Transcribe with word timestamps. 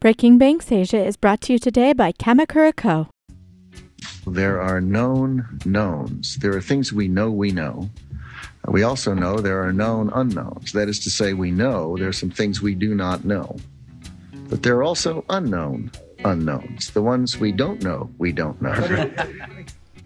Breaking 0.00 0.38
Banks 0.38 0.70
Asia 0.70 1.04
is 1.04 1.16
brought 1.16 1.40
to 1.40 1.52
you 1.52 1.58
today 1.58 1.92
by 1.92 2.12
Kamakura 2.12 2.76
Co. 2.76 3.08
There 4.28 4.60
are 4.60 4.80
known 4.80 5.58
knowns. 5.64 6.36
There 6.36 6.56
are 6.56 6.60
things 6.60 6.92
we 6.92 7.08
know 7.08 7.32
we 7.32 7.50
know. 7.50 7.90
We 8.68 8.84
also 8.84 9.12
know 9.12 9.40
there 9.40 9.60
are 9.60 9.72
known 9.72 10.12
unknowns. 10.14 10.70
That 10.70 10.88
is 10.88 11.00
to 11.00 11.10
say, 11.10 11.32
we 11.32 11.50
know 11.50 11.96
there 11.96 12.06
are 12.06 12.12
some 12.12 12.30
things 12.30 12.62
we 12.62 12.76
do 12.76 12.94
not 12.94 13.24
know. 13.24 13.56
But 14.48 14.62
there 14.62 14.76
are 14.76 14.84
also 14.84 15.24
unknown 15.30 15.90
unknowns, 16.24 16.92
the 16.92 17.02
ones 17.02 17.40
we 17.40 17.50
don't 17.50 17.82
know 17.82 18.08
we 18.18 18.30
don't 18.30 18.62
know. 18.62 19.10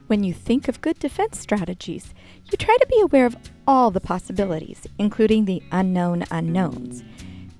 When 0.06 0.24
you 0.24 0.32
think 0.32 0.68
of 0.68 0.80
good 0.80 1.00
defense 1.00 1.38
strategies, 1.38 2.14
you 2.50 2.56
try 2.56 2.78
to 2.80 2.86
be 2.86 3.00
aware 3.02 3.26
of 3.26 3.36
all 3.66 3.90
the 3.90 4.00
possibilities, 4.00 4.86
including 4.98 5.44
the 5.44 5.62
unknown 5.70 6.24
unknowns. 6.30 7.04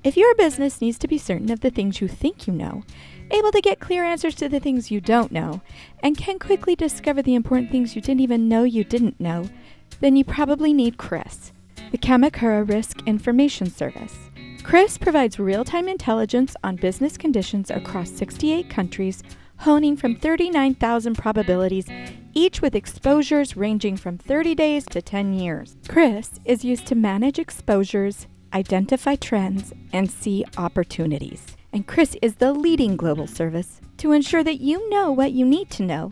If 0.05 0.17
your 0.17 0.35
business 0.35 0.81
needs 0.81 0.99
to 0.99 1.07
be 1.07 1.17
certain 1.17 1.49
of 1.53 1.61
the 1.61 1.71
things 1.71 2.01
you 2.01 2.09
think 2.09 2.49
you 2.49 2.53
know, 2.53 2.83
able 3.31 3.53
to 3.53 3.61
get 3.61 3.79
clear 3.79 4.03
answers 4.03 4.35
to 4.37 4.49
the 4.49 4.59
things 4.59 4.91
you 4.91 5.01
don't 5.01 5.31
know, 5.31 5.63
and 6.03 6.19
can 6.19 6.41
quickly 6.41 6.75
discover 6.75 7.23
the 7.23 7.37
important 7.37 7.71
things 7.71 7.95
you 7.95 8.03
didn't 8.03 8.21
even 8.21 8.49
know 8.49 8.65
you 8.65 8.83
didn't 8.83 9.21
know, 9.21 9.49
then 10.01 10.17
you 10.17 10.25
probably 10.25 10.73
need 10.73 10.97
KRIS, 10.97 11.53
the 11.93 11.99
Kamakura 11.99 12.69
Risk 12.69 13.01
Information 13.07 13.71
Service. 13.71 14.19
KRIS 14.65 14.99
provides 14.99 15.39
real 15.39 15.65
time 15.65 15.89
intelligence 15.89 16.57
on 16.65 16.75
business 16.75 17.17
conditions 17.17 17.71
across 17.71 18.11
68 18.11 18.69
countries, 18.69 19.23
honing 19.59 19.97
from 19.97 20.17
39,000 20.17 21.17
probabilities, 21.17 21.87
each 22.35 22.61
with 22.61 22.75
exposures 22.75 23.57
ranging 23.57 23.97
from 23.97 24.19
30 24.19 24.57
days 24.57 24.85
to 24.87 25.01
10 25.01 25.35
years. 25.35 25.77
KRIS 25.87 26.41
is 26.45 26.65
used 26.65 26.87
to 26.87 26.97
manage 26.97 27.39
exposures, 27.39 28.27
identify 28.55 29.17
trends, 29.17 29.73
and 29.93 30.11
see 30.11 30.45
opportunities. 30.57 31.57
And 31.73 31.87
KRIS 31.87 32.17
is 32.21 32.37
the 32.37 32.53
leading 32.53 32.97
global 32.97 33.27
service 33.27 33.81
to 33.99 34.13
ensure 34.13 34.45
that 34.45 34.61
you 34.61 34.89
know 34.91 35.11
what 35.11 35.33
you 35.33 35.45
need 35.47 35.71
to 35.71 35.83
know 35.83 36.11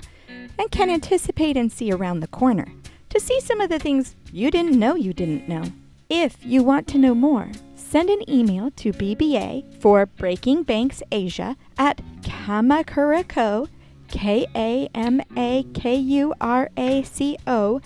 and 0.58 0.70
can 0.70 0.90
anticipate 0.90 1.56
and 1.56 1.70
see 1.70 1.92
around 1.92 2.20
the 2.20 2.28
corner 2.28 2.66
to 3.10 3.20
see 3.20 3.40
some 3.40 3.60
of 3.60 3.68
the 3.68 3.78
things 3.78 4.14
you 4.32 4.50
didn't 4.50 4.78
know 4.78 4.94
you 4.94 5.12
didn't 5.12 5.48
know. 5.48 5.64
If 6.08 6.44
you 6.44 6.62
want 6.62 6.86
to 6.88 6.98
know 6.98 7.14
more, 7.14 7.50
send 7.74 8.08
an 8.10 8.28
email 8.28 8.70
to 8.72 8.92
BBA 8.92 9.80
for 9.80 10.06
Breaking 10.06 10.62
Banks 10.62 11.02
Asia 11.12 11.56
at 11.78 12.00
Kamakuraco, 12.22 13.68
K 14.08 14.46
A 14.54 14.88
M 14.94 15.20
A 15.36 15.64
K 15.74 15.94
U 15.94 16.34
R 16.40 16.70
A 16.76 17.02
C 17.02 17.36
O 17.46 17.80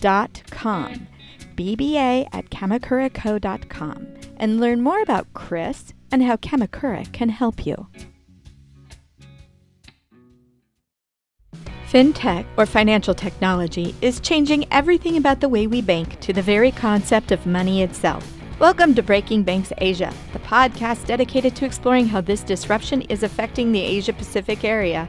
dot 0.00 0.42
com. 0.50 1.08
BBA 1.58 2.28
at 2.32 2.50
kamakuraco.com 2.50 4.06
and 4.36 4.60
learn 4.60 4.80
more 4.80 5.02
about 5.02 5.32
KRIS 5.34 5.92
and 6.12 6.22
how 6.22 6.36
Kamakura 6.36 7.12
can 7.12 7.30
help 7.30 7.66
you. 7.66 7.88
FinTech, 11.90 12.46
or 12.56 12.64
financial 12.64 13.12
technology, 13.12 13.92
is 14.02 14.20
changing 14.20 14.66
everything 14.70 15.16
about 15.16 15.40
the 15.40 15.48
way 15.48 15.66
we 15.66 15.82
bank 15.82 16.20
to 16.20 16.32
the 16.32 16.42
very 16.42 16.70
concept 16.70 17.32
of 17.32 17.44
money 17.44 17.82
itself. 17.82 18.24
Welcome 18.60 18.94
to 18.94 19.02
Breaking 19.02 19.42
Banks 19.42 19.72
Asia, 19.78 20.14
the 20.32 20.38
podcast 20.38 21.06
dedicated 21.06 21.56
to 21.56 21.64
exploring 21.64 22.06
how 22.06 22.20
this 22.20 22.42
disruption 22.42 23.02
is 23.02 23.24
affecting 23.24 23.72
the 23.72 23.82
Asia 23.82 24.12
Pacific 24.12 24.62
area. 24.62 25.08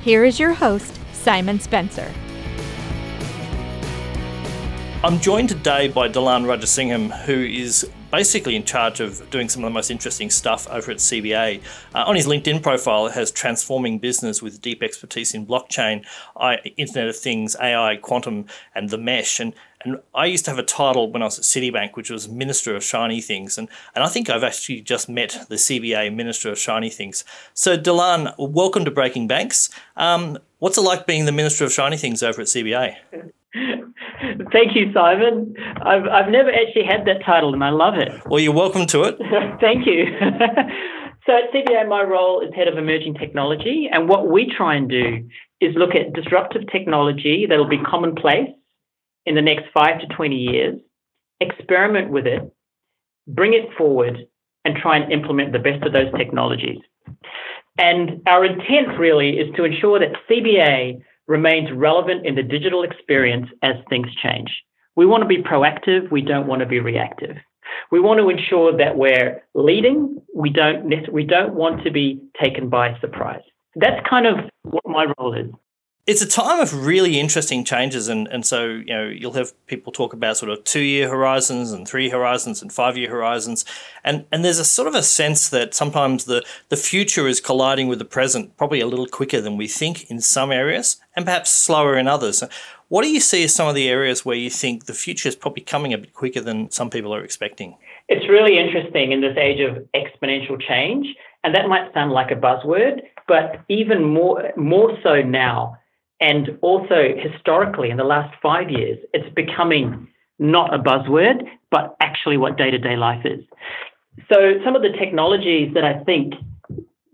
Here 0.00 0.24
is 0.24 0.40
your 0.40 0.54
host, 0.54 0.98
Simon 1.12 1.60
Spencer. 1.60 2.10
I'm 5.04 5.18
joined 5.18 5.48
today 5.48 5.88
by 5.88 6.08
Dilan 6.08 6.44
Rajasingham, 6.44 7.24
who 7.24 7.34
is 7.34 7.90
basically 8.12 8.54
in 8.54 8.62
charge 8.62 9.00
of 9.00 9.28
doing 9.30 9.48
some 9.48 9.64
of 9.64 9.68
the 9.68 9.74
most 9.74 9.90
interesting 9.90 10.30
stuff 10.30 10.68
over 10.68 10.92
at 10.92 10.98
CBA. 10.98 11.60
Uh, 11.92 12.04
on 12.06 12.14
his 12.14 12.28
LinkedIn 12.28 12.62
profile, 12.62 13.08
it 13.08 13.14
has 13.14 13.32
transforming 13.32 13.98
business 13.98 14.40
with 14.40 14.62
deep 14.62 14.80
expertise 14.80 15.34
in 15.34 15.44
blockchain, 15.44 16.06
I, 16.36 16.58
Internet 16.76 17.08
of 17.08 17.16
Things, 17.16 17.56
AI, 17.60 17.96
quantum, 17.96 18.46
and 18.76 18.90
the 18.90 18.98
mesh. 18.98 19.40
And 19.40 19.54
and 19.84 20.00
I 20.14 20.26
used 20.26 20.44
to 20.44 20.52
have 20.52 20.60
a 20.60 20.62
title 20.62 21.10
when 21.10 21.22
I 21.22 21.24
was 21.24 21.40
at 21.40 21.44
Citibank, 21.44 21.96
which 21.96 22.08
was 22.08 22.28
Minister 22.28 22.76
of 22.76 22.84
Shiny 22.84 23.20
Things. 23.20 23.58
And, 23.58 23.68
and 23.96 24.04
I 24.04 24.08
think 24.08 24.30
I've 24.30 24.44
actually 24.44 24.80
just 24.82 25.08
met 25.08 25.36
the 25.48 25.56
CBA 25.56 26.14
Minister 26.14 26.52
of 26.52 26.58
Shiny 26.60 26.90
Things. 26.90 27.24
So, 27.54 27.76
Dilan, 27.76 28.32
welcome 28.38 28.84
to 28.84 28.92
Breaking 28.92 29.26
Banks. 29.26 29.68
Um, 29.96 30.38
what's 30.60 30.78
it 30.78 30.82
like 30.82 31.08
being 31.08 31.24
the 31.24 31.32
Minister 31.32 31.64
of 31.64 31.72
Shiny 31.72 31.96
Things 31.96 32.22
over 32.22 32.40
at 32.42 32.46
CBA? 32.46 33.32
Thank 33.54 34.74
you, 34.74 34.92
Simon. 34.94 35.54
I've, 35.82 36.04
I've 36.06 36.30
never 36.30 36.50
actually 36.50 36.84
had 36.86 37.04
that 37.06 37.24
title 37.24 37.52
and 37.52 37.62
I 37.62 37.70
love 37.70 37.94
it. 37.94 38.08
Well, 38.26 38.40
you're 38.40 38.54
welcome 38.54 38.86
to 38.86 39.02
it. 39.04 39.18
Thank 39.60 39.86
you. 39.86 40.04
so 41.26 41.32
at 41.32 41.52
CBA, 41.52 41.88
my 41.88 42.02
role 42.02 42.40
is 42.40 42.54
head 42.54 42.68
of 42.68 42.78
emerging 42.78 43.14
technology. 43.14 43.88
And 43.92 44.08
what 44.08 44.30
we 44.30 44.50
try 44.56 44.76
and 44.76 44.88
do 44.88 45.28
is 45.60 45.74
look 45.76 45.90
at 45.94 46.14
disruptive 46.14 46.62
technology 46.72 47.46
that'll 47.48 47.68
be 47.68 47.78
commonplace 47.78 48.48
in 49.26 49.34
the 49.34 49.42
next 49.42 49.64
five 49.74 50.00
to 50.00 50.06
20 50.16 50.34
years, 50.34 50.78
experiment 51.40 52.10
with 52.10 52.26
it, 52.26 52.42
bring 53.28 53.52
it 53.52 53.68
forward, 53.76 54.26
and 54.64 54.76
try 54.76 54.96
and 54.96 55.12
implement 55.12 55.52
the 55.52 55.58
best 55.58 55.82
of 55.84 55.92
those 55.92 56.10
technologies. 56.16 56.78
And 57.78 58.22
our 58.26 58.44
intent 58.44 58.98
really 58.98 59.30
is 59.30 59.54
to 59.56 59.64
ensure 59.64 59.98
that 59.98 60.12
CBA 60.30 61.02
remains 61.26 61.70
relevant 61.74 62.26
in 62.26 62.34
the 62.34 62.42
digital 62.42 62.82
experience 62.82 63.48
as 63.62 63.76
things 63.88 64.08
change. 64.22 64.50
We 64.96 65.06
want 65.06 65.22
to 65.22 65.28
be 65.28 65.42
proactive, 65.42 66.10
we 66.10 66.22
don't 66.22 66.46
want 66.46 66.60
to 66.60 66.66
be 66.66 66.80
reactive. 66.80 67.36
We 67.90 68.00
want 68.00 68.20
to 68.20 68.28
ensure 68.28 68.76
that 68.76 68.98
we're 68.98 69.42
leading, 69.54 70.20
we 70.34 70.50
don't, 70.50 71.12
we 71.12 71.24
don't 71.24 71.54
want 71.54 71.84
to 71.84 71.90
be 71.90 72.20
taken 72.42 72.68
by 72.68 72.98
surprise. 73.00 73.42
That's 73.76 74.06
kind 74.08 74.26
of 74.26 74.50
what 74.62 74.84
my 74.86 75.06
role 75.18 75.32
is 75.34 75.50
it's 76.04 76.20
a 76.20 76.26
time 76.26 76.58
of 76.58 76.84
really 76.84 77.20
interesting 77.20 77.64
changes 77.64 78.08
and, 78.08 78.26
and 78.28 78.44
so 78.44 78.66
you 78.66 78.92
know 78.92 79.04
you'll 79.04 79.34
have 79.34 79.52
people 79.66 79.92
talk 79.92 80.12
about 80.12 80.36
sort 80.36 80.50
of 80.50 80.62
two 80.64 80.80
year 80.80 81.08
horizons 81.08 81.70
and 81.70 81.86
three 81.86 82.08
horizons 82.08 82.60
and 82.60 82.72
five 82.72 82.96
year 82.96 83.08
horizons 83.08 83.64
and 84.02 84.26
and 84.32 84.44
there's 84.44 84.58
a 84.58 84.64
sort 84.64 84.88
of 84.88 84.94
a 84.94 85.02
sense 85.02 85.48
that 85.48 85.74
sometimes 85.74 86.24
the 86.24 86.44
the 86.70 86.76
future 86.76 87.28
is 87.28 87.40
colliding 87.40 87.86
with 87.86 88.00
the 88.00 88.04
present 88.04 88.56
probably 88.56 88.80
a 88.80 88.86
little 88.86 89.06
quicker 89.06 89.40
than 89.40 89.56
we 89.56 89.68
think 89.68 90.10
in 90.10 90.20
some 90.20 90.50
areas 90.50 90.96
and 91.14 91.24
perhaps 91.24 91.50
slower 91.50 91.96
in 91.96 92.08
others. 92.08 92.42
What 92.88 93.02
do 93.02 93.08
you 93.08 93.20
see 93.20 93.44
as 93.44 93.54
some 93.54 93.68
of 93.68 93.74
the 93.74 93.88
areas 93.88 94.24
where 94.24 94.36
you 94.36 94.50
think 94.50 94.84
the 94.84 94.92
future 94.92 95.28
is 95.28 95.36
probably 95.36 95.62
coming 95.62 95.94
a 95.94 95.98
bit 95.98 96.12
quicker 96.12 96.42
than 96.42 96.70
some 96.70 96.90
people 96.90 97.14
are 97.14 97.24
expecting? 97.24 97.74
It's 98.08 98.28
really 98.28 98.58
interesting 98.58 99.12
in 99.12 99.22
this 99.22 99.36
age 99.38 99.60
of 99.60 99.86
exponential 99.94 100.60
change 100.60 101.06
and 101.44 101.54
that 101.54 101.68
might 101.68 101.92
sound 101.94 102.12
like 102.12 102.30
a 102.30 102.34
buzzword 102.34 103.02
but 103.28 103.60
even 103.68 104.04
more 104.04 104.50
more 104.56 104.98
so 105.02 105.22
now 105.22 105.78
and 106.22 106.56
also, 106.62 107.16
historically, 107.18 107.90
in 107.90 107.96
the 107.96 108.04
last 108.04 108.32
five 108.40 108.70
years, 108.70 108.96
it's 109.12 109.28
becoming 109.34 110.06
not 110.38 110.72
a 110.72 110.78
buzzword, 110.78 111.42
but 111.72 111.96
actually 112.00 112.36
what 112.36 112.56
day 112.56 112.70
to 112.70 112.78
day 112.78 112.96
life 112.96 113.26
is. 113.26 113.44
So, 114.32 114.54
some 114.64 114.76
of 114.76 114.82
the 114.82 114.92
technologies 114.96 115.74
that 115.74 115.82
I 115.82 116.04
think 116.04 116.34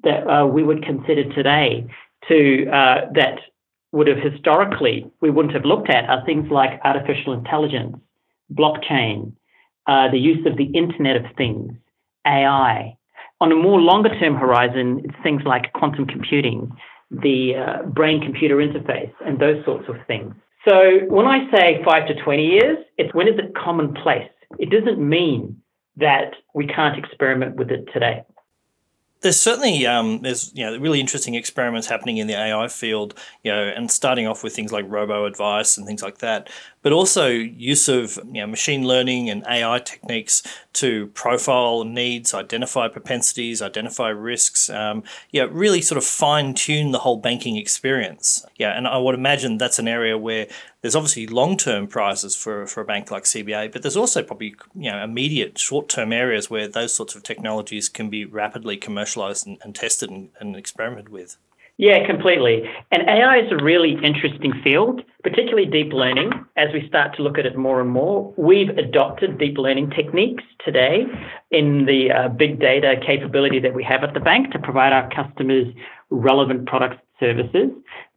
that 0.05 0.29
uh, 0.29 0.47
we 0.47 0.63
would 0.63 0.85
consider 0.85 1.25
today 1.35 1.87
to 2.29 2.67
uh, 2.69 3.11
that 3.15 3.39
would 3.93 4.09
have 4.09 4.19
historically 4.19 5.11
we 5.23 5.31
wouldn't 5.31 5.55
have 5.55 5.65
looked 5.65 5.89
at 5.89 6.05
are 6.11 6.23
things 6.27 6.51
like 6.51 6.79
artificial 6.85 7.33
intelligence, 7.33 7.97
blockchain, 8.53 9.33
uh, 9.87 10.11
the 10.11 10.19
use 10.19 10.47
of 10.47 10.59
the 10.59 10.67
Internet 10.75 11.17
of 11.17 11.25
Things, 11.35 11.73
AI. 12.27 12.95
On 13.41 13.53
a 13.53 13.57
more 13.57 13.81
longer 13.81 14.11
term 14.21 14.35
horizon, 14.35 15.01
it's 15.05 15.17
things 15.23 15.43
like 15.47 15.73
quantum 15.73 16.07
computing, 16.07 16.77
the 17.11 17.55
uh, 17.55 17.83
brain 17.87 18.21
computer 18.21 18.57
interface 18.57 19.13
and 19.25 19.39
those 19.39 19.65
sorts 19.65 19.89
of 19.89 19.97
things. 20.07 20.35
So 20.67 21.01
when 21.09 21.27
I 21.27 21.51
say 21.51 21.83
five 21.85 22.07
to 22.09 22.15
20 22.15 22.45
years, 22.45 22.79
it's 22.99 23.15
when 23.15 23.29
is 23.29 23.39
it 23.39 23.55
commonplace? 23.55 24.31
It 24.59 24.71
doesn't 24.71 24.99
mean 24.99 25.63
that 25.97 26.35
we 26.55 26.67
can't 26.67 26.99
experiment 26.99 27.57
with 27.57 27.71
it 27.71 27.89
today. 27.93 28.25
There's 29.21 29.41
certainly 29.41 29.85
um, 29.85 30.21
there's 30.23 30.53
you 30.55 30.65
know 30.65 30.79
really 30.79 31.01
interesting 31.01 31.35
experiments 31.35 31.89
happening 31.89 32.19
in 32.19 32.29
the 32.29 32.35
AI 32.35 32.69
field, 32.69 33.15
you 33.43 33.51
know, 33.51 33.65
and 33.65 33.91
starting 33.91 34.29
off 34.29 34.45
with 34.45 34.55
things 34.55 34.71
like 34.71 34.85
robo 34.87 35.25
advice 35.25 35.77
and 35.77 35.85
things 35.85 36.03
like 36.05 36.19
that 36.19 36.49
but 36.89 36.95
also 36.95 37.29
use 37.29 37.87
of 37.87 38.19
you 38.33 38.41
know, 38.41 38.47
machine 38.47 38.83
learning 38.83 39.29
and 39.29 39.45
AI 39.47 39.79
techniques 39.79 40.43
to 40.73 41.09
profile 41.09 41.85
needs, 41.85 42.33
identify 42.33 42.89
propensities, 42.89 43.61
identify 43.61 44.09
risks. 44.09 44.71
Um, 44.71 45.03
yeah, 45.31 45.49
really 45.51 45.83
sort 45.83 45.99
of 45.99 46.05
fine 46.05 46.55
tune 46.55 46.93
the 46.93 47.01
whole 47.01 47.19
banking 47.19 47.59
experience. 47.59 48.43
Yeah, 48.57 48.71
and 48.71 48.89
I 48.89 48.97
would 48.97 49.15
imagine 49.15 49.59
that's 49.59 49.79
an 49.79 49.87
area 49.87 50.17
where 50.17 50.47
there's 50.81 50.97
obviously 50.97 51.27
long 51.27 51.59
term 51.59 51.89
prizes 51.89 52.35
for, 52.35 52.67
for 52.67 52.81
a 52.81 52.87
bank 52.87 53.11
like 53.11 53.25
CBA, 53.25 53.71
but 53.71 53.83
there's 53.83 53.95
also 53.95 54.23
probably 54.23 54.55
you 54.75 54.91
know 54.91 55.05
immediate 55.05 55.59
short 55.59 55.91
term 55.91 56.11
areas 56.11 56.49
where 56.49 56.69
those 56.69 56.95
sorts 56.95 57.15
of 57.15 57.23
technologies 57.23 57.91
can 57.91 58.09
be 58.09 58.25
rapidly 58.25 58.79
commercialized 58.79 59.47
and, 59.47 59.59
and 59.61 59.75
tested 59.75 60.09
and, 60.09 60.31
and 60.41 60.57
experimented 60.57 61.11
with. 61.11 61.37
Yeah, 61.81 62.05
completely. 62.05 62.65
And 62.91 63.09
AI 63.09 63.39
is 63.39 63.53
a 63.53 63.63
really 63.63 63.97
interesting 64.03 64.53
field, 64.65 65.01
particularly 65.23 65.65
deep 65.65 65.93
learning. 65.93 66.33
As 66.57 66.71
we 66.75 66.85
start 66.89 67.15
to 67.17 67.23
look 67.23 67.39
at 67.39 67.47
it 67.47 67.57
more 67.57 67.81
and 67.81 67.89
more, 67.89 68.35
we've 68.37 68.71
adopted 68.71 69.39
deep 69.39 69.57
learning 69.57 69.91
techniques 69.91 70.43
today 70.65 71.05
in 71.53 71.87
the 71.87 72.11
uh, 72.11 72.29
big 72.31 72.59
data 72.59 72.97
capability 73.07 73.61
that 73.61 73.75
we 73.75 73.85
have 73.85 74.03
at 74.03 74.13
the 74.13 74.19
bank 74.19 74.51
to 74.53 74.59
provide 74.59 74.93
our 74.93 75.09
customers 75.15 75.73
relevant 76.11 76.67
products 76.67 76.97
and 77.21 77.39
services. 77.39 77.71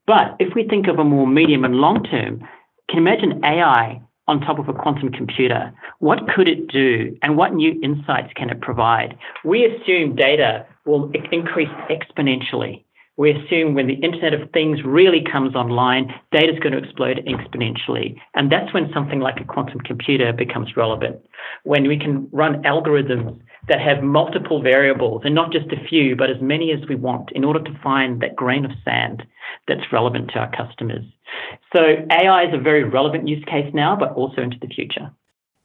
But 0.07 0.35
if 0.39 0.55
we 0.55 0.67
think 0.67 0.87
of 0.87 0.97
a 0.97 1.03
more 1.03 1.27
medium 1.27 1.63
and 1.63 1.75
long 1.75 2.03
term, 2.03 2.41
can 2.89 2.97
imagine 2.97 3.45
AI 3.45 4.01
on 4.27 4.41
top 4.41 4.57
of 4.57 4.69
a 4.69 4.73
quantum 4.73 5.11
computer? 5.11 5.71
What 5.99 6.27
could 6.33 6.47
it 6.47 6.67
do 6.67 7.15
and 7.21 7.37
what 7.37 7.53
new 7.53 7.79
insights 7.83 8.33
can 8.35 8.49
it 8.49 8.59
provide? 8.59 9.15
We 9.45 9.65
assume 9.65 10.15
data 10.15 10.65
will 10.83 11.11
increase 11.31 11.69
exponentially 11.91 12.85
we 13.17 13.31
assume 13.31 13.75
when 13.75 13.87
the 13.87 13.95
Internet 13.95 14.33
of 14.33 14.51
Things 14.51 14.79
really 14.85 15.23
comes 15.29 15.55
online, 15.55 16.13
data 16.31 16.53
is 16.53 16.59
going 16.59 16.73
to 16.73 16.83
explode 16.83 17.21
exponentially. 17.27 18.15
And 18.35 18.51
that's 18.51 18.73
when 18.73 18.91
something 18.93 19.19
like 19.19 19.39
a 19.39 19.45
quantum 19.45 19.79
computer 19.81 20.31
becomes 20.33 20.77
relevant. 20.77 21.17
When 21.63 21.87
we 21.87 21.97
can 21.97 22.27
run 22.31 22.63
algorithms 22.63 23.39
that 23.67 23.79
have 23.79 24.03
multiple 24.03 24.61
variables 24.61 25.21
and 25.25 25.35
not 25.35 25.51
just 25.51 25.71
a 25.71 25.87
few, 25.87 26.15
but 26.15 26.29
as 26.29 26.41
many 26.41 26.71
as 26.71 26.87
we 26.87 26.95
want 26.95 27.31
in 27.33 27.43
order 27.43 27.61
to 27.61 27.79
find 27.83 28.21
that 28.21 28.35
grain 28.35 28.65
of 28.65 28.71
sand 28.83 29.23
that's 29.67 29.91
relevant 29.91 30.29
to 30.29 30.39
our 30.39 30.51
customers. 30.55 31.05
So 31.75 31.81
AI 32.11 32.43
is 32.47 32.53
a 32.53 32.61
very 32.61 32.83
relevant 32.83 33.27
use 33.27 33.43
case 33.45 33.71
now, 33.73 33.95
but 33.95 34.13
also 34.13 34.41
into 34.41 34.57
the 34.59 34.67
future. 34.67 35.11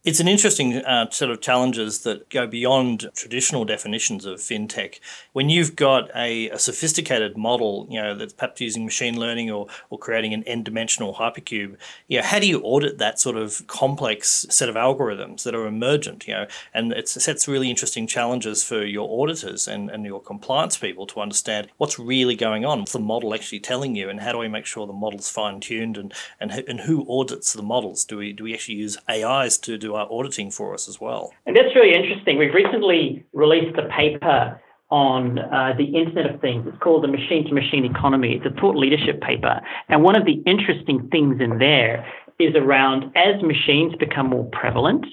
It's 0.07 0.21
an 0.21 0.29
interesting 0.29 0.77
uh, 0.85 1.11
set 1.11 1.31
of 1.31 1.41
challenges 1.41 2.05
that 2.05 2.31
go 2.31 2.47
beyond 2.47 3.11
traditional 3.17 3.65
definitions 3.65 4.25
of 4.25 4.39
fintech. 4.39 5.01
When 5.33 5.51
you've 5.51 5.75
got 5.75 6.11
a, 6.15 6.49
a, 6.51 6.61
sophisticated 6.61 7.37
model, 7.37 7.89
you 7.91 8.01
know, 8.01 8.15
that's 8.15 8.33
perhaps 8.33 8.61
using 8.61 8.85
machine 8.85 9.19
learning 9.19 9.51
or, 9.51 9.67
or 9.91 9.99
creating 9.99 10.33
an 10.33 10.45
n-dimensional 10.45 11.15
hypercube, 11.15 11.77
you 12.07 12.21
know, 12.21 12.25
how 12.25 12.39
do 12.39 12.47
you 12.47 12.61
audit 12.61 12.99
that 12.99 13.19
sort 13.19 13.37
of 13.37 13.67
complex 13.67 14.47
set 14.49 14.69
of 14.69 14.77
algorithms 14.77 15.43
that 15.43 15.57
are 15.57 15.67
emergent, 15.67 16.29
you 16.29 16.35
know? 16.35 16.47
And 16.73 16.93
it 16.93 17.09
sets 17.09 17.49
really 17.49 17.69
interesting 17.69 18.07
challenges 18.07 18.63
for 18.63 18.85
your 18.85 19.21
auditors 19.21 19.67
and, 19.67 19.91
and 19.91 20.05
your 20.05 20.23
compliance 20.23 20.79
people 20.79 21.09
to 21.09 21.21
understand 21.21 21.67
what's 21.79 21.99
really 21.99 22.37
going 22.37 22.65
on. 22.65 22.79
What's 22.79 22.93
the 22.93 23.01
model 23.01 23.35
actually 23.35 23.59
telling 23.59 23.97
you? 23.97 24.09
And 24.09 24.21
how 24.21 24.31
do 24.31 24.39
we 24.39 24.47
make 24.47 24.67
sure 24.67 24.87
the 24.87 24.93
model's 24.93 25.31
fine-tuned 25.31 25.99
and, 25.99 26.15
and, 26.39 26.53
and 26.53 26.83
who 26.83 27.05
audits 27.11 27.53
the 27.55 27.65
models? 27.65 28.05
Do 28.05 28.19
we, 28.19 28.33
do 28.33 28.45
we 28.45 28.55
actually 28.55 28.77
use 28.77 28.97
AIs 29.11 29.59
to 29.59 29.77
do 29.77 29.96
our 29.97 30.09
auditing 30.11 30.51
for 30.51 30.75
us 30.75 30.89
as 30.89 31.01
well. 31.01 31.33
And 31.47 31.57
that's 31.57 31.75
really 31.75 31.95
interesting. 31.95 32.39
We've 32.39 32.55
recently 32.55 33.25
released 33.33 33.77
a 33.79 33.89
paper 33.89 34.61
on 34.91 35.39
uh, 35.39 35.73
the 35.77 35.85
Internet 35.85 36.35
of 36.35 36.41
Things. 36.41 36.65
It's 36.69 36.79
called 36.79 37.03
the 37.03 37.09
Machine 37.09 37.45
to 37.49 37.55
Machine 37.55 37.85
Economy. 37.85 38.35
It's 38.35 38.47
a 38.47 38.61
thought 38.61 38.77
leadership 38.77 39.21
paper. 39.21 39.61
And 39.89 40.03
one 40.03 40.17
of 40.17 40.25
the 40.25 40.43
interesting 40.47 41.09
things 41.11 41.41
in 41.41 41.59
there 41.59 42.07
is 42.39 42.55
around 42.55 43.13
as 43.17 43.43
machines 43.43 43.95
become 43.99 44.29
more 44.29 44.49
prevalent, 44.53 45.05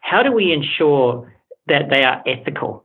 how 0.00 0.22
do 0.22 0.32
we 0.32 0.52
ensure 0.52 1.32
that 1.68 1.82
they 1.90 2.02
are 2.02 2.22
ethical? 2.26 2.84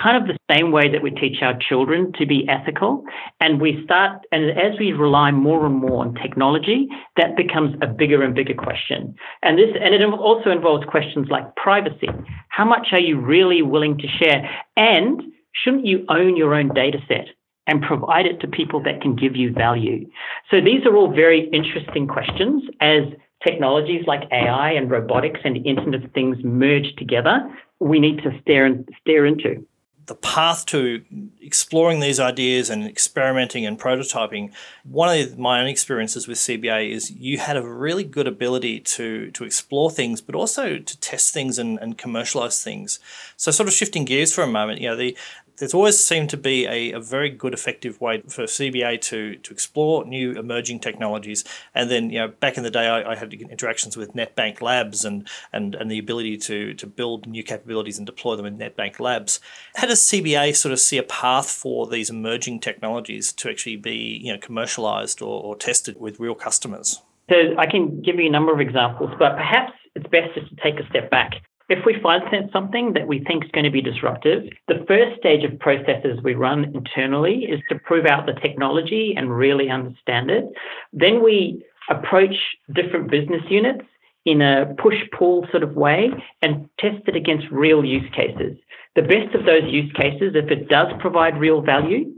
Kind 0.00 0.16
of 0.16 0.28
the 0.28 0.38
same 0.54 0.72
way 0.72 0.90
that 0.90 1.02
we 1.02 1.10
teach 1.10 1.42
our 1.42 1.54
children 1.58 2.12
to 2.18 2.26
be 2.26 2.46
ethical. 2.48 3.04
And 3.40 3.60
we 3.60 3.82
start, 3.84 4.22
and 4.32 4.50
as 4.50 4.78
we 4.78 4.92
rely 4.92 5.30
more 5.30 5.66
and 5.66 5.74
more 5.74 6.04
on 6.04 6.14
technology, 6.14 6.88
that 7.16 7.36
becomes 7.36 7.76
a 7.82 7.86
bigger 7.86 8.22
and 8.22 8.34
bigger 8.34 8.54
question. 8.54 9.14
And 9.42 9.58
this, 9.58 9.70
and 9.80 9.94
it 9.94 10.02
also 10.02 10.50
involves 10.50 10.86
questions 10.86 11.28
like 11.30 11.54
privacy. 11.56 12.08
How 12.48 12.64
much 12.64 12.88
are 12.92 13.00
you 13.00 13.20
really 13.20 13.62
willing 13.62 13.98
to 13.98 14.08
share? 14.08 14.48
And 14.76 15.22
shouldn't 15.52 15.86
you 15.86 16.04
own 16.08 16.36
your 16.36 16.54
own 16.54 16.68
data 16.74 16.98
set? 17.08 17.26
and 17.68 17.80
provide 17.80 18.26
it 18.26 18.40
to 18.40 18.48
people 18.48 18.82
that 18.82 19.00
can 19.00 19.14
give 19.14 19.36
you 19.36 19.52
value. 19.52 20.04
So 20.50 20.60
these 20.60 20.84
are 20.84 20.96
all 20.96 21.12
very 21.12 21.48
interesting 21.52 22.08
questions 22.08 22.64
as 22.80 23.04
technologies 23.46 24.04
like 24.06 24.22
AI 24.32 24.72
and 24.72 24.90
robotics 24.90 25.40
and 25.44 25.64
Internet 25.64 26.04
of 26.04 26.12
Things 26.12 26.38
merge 26.42 26.94
together. 26.96 27.38
We 27.78 28.00
need 28.00 28.18
to 28.24 28.36
stare 28.42 28.66
and 28.66 28.88
stare 29.00 29.26
into 29.26 29.64
the 30.06 30.14
path 30.14 30.66
to 30.66 31.04
exploring 31.40 32.00
these 32.00 32.18
ideas 32.18 32.70
and 32.70 32.86
experimenting 32.86 33.64
and 33.64 33.78
prototyping, 33.78 34.52
one 34.84 35.16
of 35.16 35.38
my 35.38 35.60
own 35.60 35.66
experiences 35.66 36.26
with 36.26 36.38
CBA 36.38 36.90
is 36.90 37.10
you 37.10 37.38
had 37.38 37.56
a 37.56 37.62
really 37.62 38.04
good 38.04 38.26
ability 38.26 38.80
to 38.80 39.30
to 39.30 39.44
explore 39.44 39.90
things, 39.90 40.20
but 40.20 40.34
also 40.34 40.78
to 40.78 41.00
test 41.00 41.32
things 41.32 41.58
and, 41.58 41.78
and 41.78 41.98
commercialize 41.98 42.62
things. 42.62 42.98
So 43.36 43.50
sort 43.50 43.68
of 43.68 43.74
shifting 43.74 44.04
gears 44.04 44.34
for 44.34 44.42
a 44.42 44.46
moment, 44.46 44.80
you 44.80 44.88
know, 44.88 44.96
the 44.96 45.16
there's 45.58 45.74
always 45.74 46.02
seemed 46.04 46.30
to 46.30 46.36
be 46.36 46.66
a, 46.66 46.92
a 46.92 47.00
very 47.00 47.30
good, 47.30 47.54
effective 47.54 48.00
way 48.00 48.22
for 48.28 48.44
CBA 48.44 49.00
to 49.02 49.36
to 49.36 49.52
explore 49.52 50.04
new 50.04 50.32
emerging 50.32 50.80
technologies. 50.80 51.44
And 51.74 51.90
then, 51.90 52.10
you 52.10 52.18
know, 52.18 52.28
back 52.28 52.56
in 52.56 52.62
the 52.62 52.70
day, 52.70 52.86
I, 52.88 53.12
I 53.12 53.14
had 53.14 53.32
interactions 53.32 53.96
with 53.96 54.14
NetBank 54.14 54.60
Labs 54.60 55.04
and 55.04 55.28
and 55.52 55.74
and 55.74 55.90
the 55.90 55.98
ability 55.98 56.36
to 56.38 56.74
to 56.74 56.86
build 56.86 57.26
new 57.26 57.42
capabilities 57.42 57.98
and 57.98 58.06
deploy 58.06 58.36
them 58.36 58.46
in 58.46 58.58
NetBank 58.58 59.00
Labs. 59.00 59.40
How 59.76 59.86
does 59.86 60.00
CBA 60.00 60.56
sort 60.56 60.72
of 60.72 60.80
see 60.80 60.98
a 60.98 61.02
path 61.02 61.50
for 61.50 61.86
these 61.86 62.10
emerging 62.10 62.60
technologies 62.60 63.32
to 63.34 63.50
actually 63.50 63.76
be 63.76 64.20
you 64.22 64.32
know 64.32 64.38
commercialized 64.38 65.22
or, 65.22 65.42
or 65.42 65.56
tested 65.56 66.00
with 66.00 66.20
real 66.20 66.34
customers? 66.34 67.02
So 67.30 67.36
I 67.58 67.66
can 67.66 68.02
give 68.02 68.16
you 68.16 68.26
a 68.26 68.30
number 68.30 68.52
of 68.52 68.60
examples, 68.60 69.10
but 69.18 69.36
perhaps 69.36 69.72
it's 69.94 70.06
best 70.08 70.34
just 70.34 70.48
to 70.48 70.56
take 70.62 70.80
a 70.80 70.88
step 70.88 71.10
back. 71.10 71.34
If 71.68 71.84
we 71.86 71.96
find 72.02 72.22
something 72.52 72.92
that 72.94 73.06
we 73.06 73.24
think 73.24 73.44
is 73.44 73.50
going 73.52 73.64
to 73.64 73.70
be 73.70 73.80
disruptive, 73.80 74.44
the 74.68 74.84
first 74.86 75.18
stage 75.18 75.44
of 75.44 75.58
processes 75.58 76.18
we 76.22 76.34
run 76.34 76.64
internally 76.74 77.44
is 77.44 77.60
to 77.68 77.78
prove 77.78 78.06
out 78.06 78.26
the 78.26 78.40
technology 78.40 79.14
and 79.16 79.34
really 79.34 79.70
understand 79.70 80.30
it. 80.30 80.44
Then 80.92 81.22
we 81.22 81.64
approach 81.88 82.34
different 82.72 83.10
business 83.10 83.42
units 83.48 83.84
in 84.24 84.40
a 84.40 84.74
push 84.78 84.98
pull 85.16 85.46
sort 85.50 85.62
of 85.62 85.74
way 85.74 86.10
and 86.42 86.68
test 86.78 87.02
it 87.06 87.16
against 87.16 87.46
real 87.50 87.84
use 87.84 88.08
cases. 88.14 88.56
The 88.94 89.02
best 89.02 89.34
of 89.34 89.46
those 89.46 89.64
use 89.64 89.92
cases, 89.94 90.34
if 90.34 90.50
it 90.50 90.68
does 90.68 90.88
provide 91.00 91.38
real 91.40 91.60
value, 91.60 92.12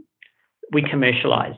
we 0.71 0.81
commercialize. 0.83 1.55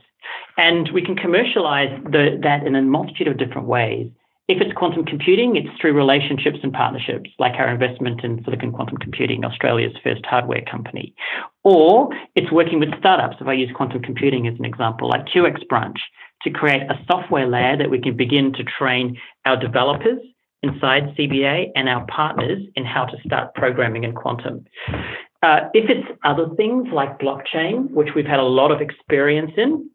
And 0.56 0.90
we 0.92 1.02
can 1.02 1.16
commercialize 1.16 2.00
the, 2.04 2.38
that 2.42 2.66
in 2.66 2.74
a 2.74 2.82
multitude 2.82 3.28
of 3.28 3.38
different 3.38 3.66
ways. 3.66 4.10
If 4.48 4.62
it's 4.62 4.72
quantum 4.72 5.04
computing, 5.04 5.56
it's 5.56 5.68
through 5.78 5.92
relationships 5.92 6.58
and 6.62 6.72
partnerships, 6.72 7.28
like 7.38 7.56
our 7.58 7.68
investment 7.68 8.24
in 8.24 8.42
Silicon 8.44 8.72
Quantum 8.72 8.96
Computing, 8.96 9.44
Australia's 9.44 9.92
first 10.02 10.24
hardware 10.24 10.62
company. 10.62 11.14
Or 11.64 12.08
it's 12.34 12.50
working 12.50 12.80
with 12.80 12.98
startups, 12.98 13.36
if 13.42 13.46
I 13.46 13.52
use 13.52 13.70
quantum 13.76 14.00
computing 14.00 14.48
as 14.48 14.58
an 14.58 14.64
example, 14.64 15.10
like 15.10 15.26
QxBranch, 15.26 15.98
to 16.44 16.50
create 16.50 16.80
a 16.82 16.98
software 17.10 17.46
layer 17.46 17.76
that 17.76 17.90
we 17.90 18.00
can 18.00 18.16
begin 18.16 18.54
to 18.54 18.64
train 18.64 19.18
our 19.44 19.60
developers 19.60 20.18
inside 20.62 21.14
CBA 21.18 21.66
and 21.74 21.86
our 21.86 22.06
partners 22.06 22.62
in 22.74 22.86
how 22.86 23.04
to 23.04 23.18
start 23.26 23.54
programming 23.54 24.04
in 24.04 24.14
quantum. 24.14 24.64
Uh, 25.42 25.68
if 25.74 25.90
it's 25.90 26.08
other 26.24 26.48
things 26.56 26.88
like 26.90 27.20
blockchain, 27.20 27.90
which 27.90 28.08
we've 28.16 28.26
had 28.26 28.40
a 28.40 28.44
lot 28.44 28.72
of 28.72 28.80
experience 28.80 29.52
in, 29.58 29.90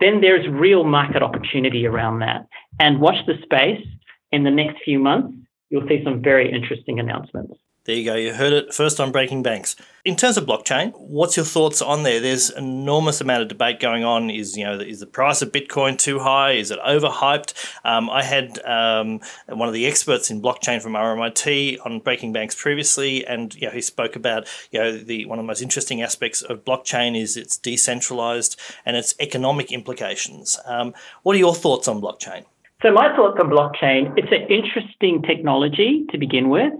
then 0.00 0.20
there's 0.20 0.46
real 0.48 0.84
market 0.84 1.22
opportunity 1.22 1.86
around 1.86 2.20
that. 2.20 2.46
And 2.80 3.00
watch 3.00 3.26
the 3.26 3.34
space. 3.42 3.84
In 4.32 4.42
the 4.42 4.50
next 4.50 4.82
few 4.84 4.98
months, 4.98 5.36
you'll 5.70 5.86
see 5.88 6.02
some 6.02 6.20
very 6.20 6.50
interesting 6.52 6.98
announcements. 6.98 7.54
There 7.84 7.94
you 7.94 8.04
go. 8.06 8.14
You 8.14 8.32
heard 8.32 8.54
it 8.54 8.72
first 8.72 8.98
on 8.98 9.12
Breaking 9.12 9.42
Banks. 9.42 9.76
In 10.06 10.16
terms 10.16 10.38
of 10.38 10.46
blockchain, 10.46 10.98
what's 10.98 11.36
your 11.36 11.44
thoughts 11.44 11.82
on 11.82 12.02
there? 12.02 12.18
There's 12.18 12.48
enormous 12.48 13.20
amount 13.20 13.42
of 13.42 13.48
debate 13.48 13.78
going 13.78 14.04
on. 14.04 14.30
Is 14.30 14.56
you 14.56 14.64
know 14.64 14.78
is 14.78 15.00
the 15.00 15.06
price 15.06 15.42
of 15.42 15.52
Bitcoin 15.52 15.98
too 15.98 16.18
high? 16.18 16.52
Is 16.52 16.70
it 16.70 16.78
overhyped? 16.80 17.52
Um, 17.84 18.08
I 18.08 18.22
had 18.22 18.58
um, 18.64 19.20
one 19.48 19.68
of 19.68 19.74
the 19.74 19.84
experts 19.84 20.30
in 20.30 20.40
blockchain 20.40 20.80
from 20.80 20.94
RMIT 20.94 21.76
on 21.84 22.00
Breaking 22.00 22.32
Banks 22.32 22.54
previously, 22.54 23.26
and 23.26 23.54
you 23.54 23.66
know, 23.66 23.74
he 23.74 23.82
spoke 23.82 24.16
about 24.16 24.48
you 24.70 24.80
know 24.80 24.96
the 24.96 25.26
one 25.26 25.38
of 25.38 25.42
the 25.42 25.46
most 25.46 25.60
interesting 25.60 26.00
aspects 26.00 26.40
of 26.40 26.64
blockchain 26.64 27.20
is 27.20 27.36
it's 27.36 27.58
decentralized 27.58 28.58
and 28.86 28.96
its 28.96 29.14
economic 29.20 29.70
implications. 29.70 30.58
Um, 30.64 30.94
what 31.22 31.36
are 31.36 31.38
your 31.38 31.54
thoughts 31.54 31.86
on 31.86 32.00
blockchain? 32.00 32.46
So 32.84 32.92
my 32.92 33.16
thoughts 33.16 33.38
on 33.40 33.48
blockchain, 33.48 34.12
it's 34.18 34.30
an 34.30 34.46
interesting 34.50 35.22
technology 35.22 36.04
to 36.10 36.18
begin 36.18 36.50
with. 36.50 36.74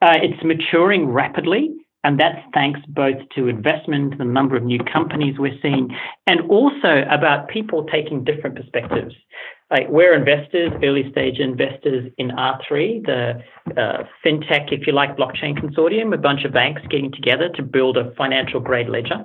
Uh, 0.00 0.16
it's 0.22 0.42
maturing 0.42 1.10
rapidly, 1.10 1.68
and 2.02 2.18
that's 2.18 2.38
thanks 2.54 2.80
both 2.88 3.18
to 3.36 3.48
investment, 3.48 4.16
the 4.16 4.24
number 4.24 4.56
of 4.56 4.62
new 4.62 4.78
companies 4.90 5.34
we're 5.38 5.58
seeing, 5.60 5.90
and 6.26 6.40
also 6.48 7.04
about 7.10 7.48
people 7.48 7.84
taking 7.92 8.24
different 8.24 8.56
perspectives. 8.56 9.14
Like 9.70 9.88
we're 9.90 10.14
investors, 10.14 10.72
early 10.82 11.10
stage 11.10 11.38
investors 11.38 12.10
in 12.16 12.28
R3, 12.28 13.04
the 13.04 13.42
uh, 13.78 14.04
fintech, 14.24 14.72
if 14.72 14.86
you 14.86 14.94
like, 14.94 15.18
blockchain 15.18 15.62
consortium, 15.62 16.14
a 16.14 16.18
bunch 16.18 16.44
of 16.46 16.54
banks 16.54 16.80
getting 16.88 17.12
together 17.12 17.50
to 17.56 17.62
build 17.62 17.98
a 17.98 18.14
financial 18.14 18.60
grade 18.60 18.88
ledger. 18.88 19.24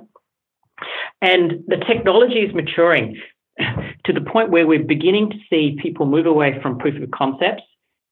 And 1.22 1.64
the 1.66 1.78
technology 1.88 2.40
is 2.40 2.54
maturing 2.54 3.16
to 3.58 4.12
the 4.12 4.20
point 4.20 4.50
where 4.50 4.66
we're 4.66 4.84
beginning 4.84 5.30
to 5.30 5.36
see 5.50 5.78
people 5.82 6.06
move 6.06 6.26
away 6.26 6.58
from 6.62 6.78
proof 6.78 7.00
of 7.02 7.10
concepts 7.10 7.62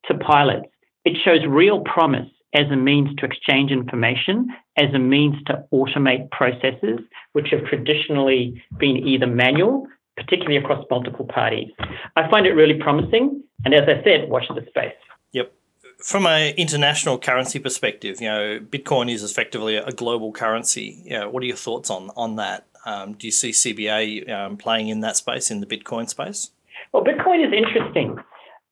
to 0.07 0.15
pilots. 0.15 0.67
It 1.05 1.17
shows 1.25 1.41
real 1.47 1.81
promise 1.81 2.29
as 2.55 2.71
a 2.71 2.77
means 2.77 3.09
to 3.19 3.27
exchange 3.27 3.71
information, 3.71 4.49
as 4.77 4.95
a 4.95 4.99
means 4.99 5.35
to 5.47 5.65
automate 5.73 6.31
processes 6.31 7.01
which 7.33 7.49
have 7.51 7.65
traditionally 7.67 8.63
been 8.79 8.97
either 8.97 9.27
manual 9.27 9.87
particularly 10.17 10.57
across 10.57 10.85
multiple 10.91 11.27
parties. 11.27 11.71
I 12.17 12.29
find 12.31 12.47
it 12.47 12.53
really 12.53 12.79
promising. 12.79 13.43
And 13.65 13.75
as 13.75 13.83
I 13.89 14.03
said, 14.05 14.29
watch 14.29 14.45
the 14.49 14.65
space. 14.69 14.95
Yep. 15.33 15.53
From 15.99 16.27
an 16.27 16.55
international 16.57 17.19
currency 17.19 17.59
perspective, 17.59 18.21
you 18.21 18.29
know, 18.29 18.61
Bitcoin 18.61 19.11
is 19.11 19.23
effectively 19.23 19.77
a 19.77 19.93
global 19.93 20.33
currency. 20.33 21.03
You 21.05 21.19
know, 21.19 21.31
what 21.31 21.43
are 21.43 21.47
your 21.47 21.57
thoughts 21.57 21.91
on, 21.91 22.11
on 22.17 22.37
that? 22.37 22.67
Um, 22.85 23.15
do 23.15 23.27
you 23.27 23.33
see 23.33 23.51
CBA 23.51 24.31
um, 24.31 24.57
playing 24.57 24.89
in 24.89 25.01
that 25.01 25.17
space, 25.17 25.51
in 25.51 25.61
the 25.61 25.67
Bitcoin 25.67 26.09
space? 26.09 26.51
Well, 26.93 27.05
Bitcoin 27.05 27.47
is 27.47 27.53
interesting. 27.53 28.17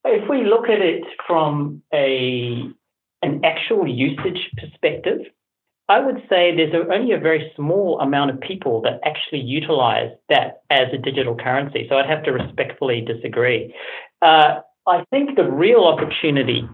If 0.04 0.28
we 0.28 0.45
look 0.45 0.69
at 0.69 0.81
it 0.81 1.04
from 1.26 1.83
a 1.92 2.62
an 3.23 3.40
actual 3.45 3.87
usage 3.87 4.50
perspective, 4.59 5.21
I 5.88 6.00
would 6.00 6.23
say 6.28 6.54
there's 6.57 6.75
only 6.90 7.12
a 7.12 7.19
very 7.19 7.52
small 7.54 8.00
amount 8.00 8.31
of 8.31 8.40
people 8.40 8.83
that 8.83 9.00
actually 9.04 9.40
utilize 9.40 10.11
that 10.28 10.62
as 10.71 10.88
a 10.92 10.99
digital 10.99 11.37
currency. 11.37 11.87
So 11.88 11.97
I'd 11.97 12.09
have 12.09 12.25
to 12.25 12.33
respectfully 12.33 13.00
disagree. 13.00 13.75
Uh, 14.21 14.61
I 14.87 15.04
think 15.11 15.37
the 15.37 15.45
real 15.45 15.85
opportunity 15.85 16.69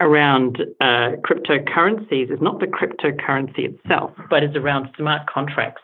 around 0.00 0.60
uh, 0.80 1.16
cryptocurrencies 1.24 2.32
is 2.32 2.40
not 2.40 2.60
the 2.60 2.66
cryptocurrency 2.66 3.74
itself, 3.74 4.12
but 4.28 4.44
is 4.44 4.54
around 4.54 4.90
smart 4.96 5.22
contracts. 5.32 5.82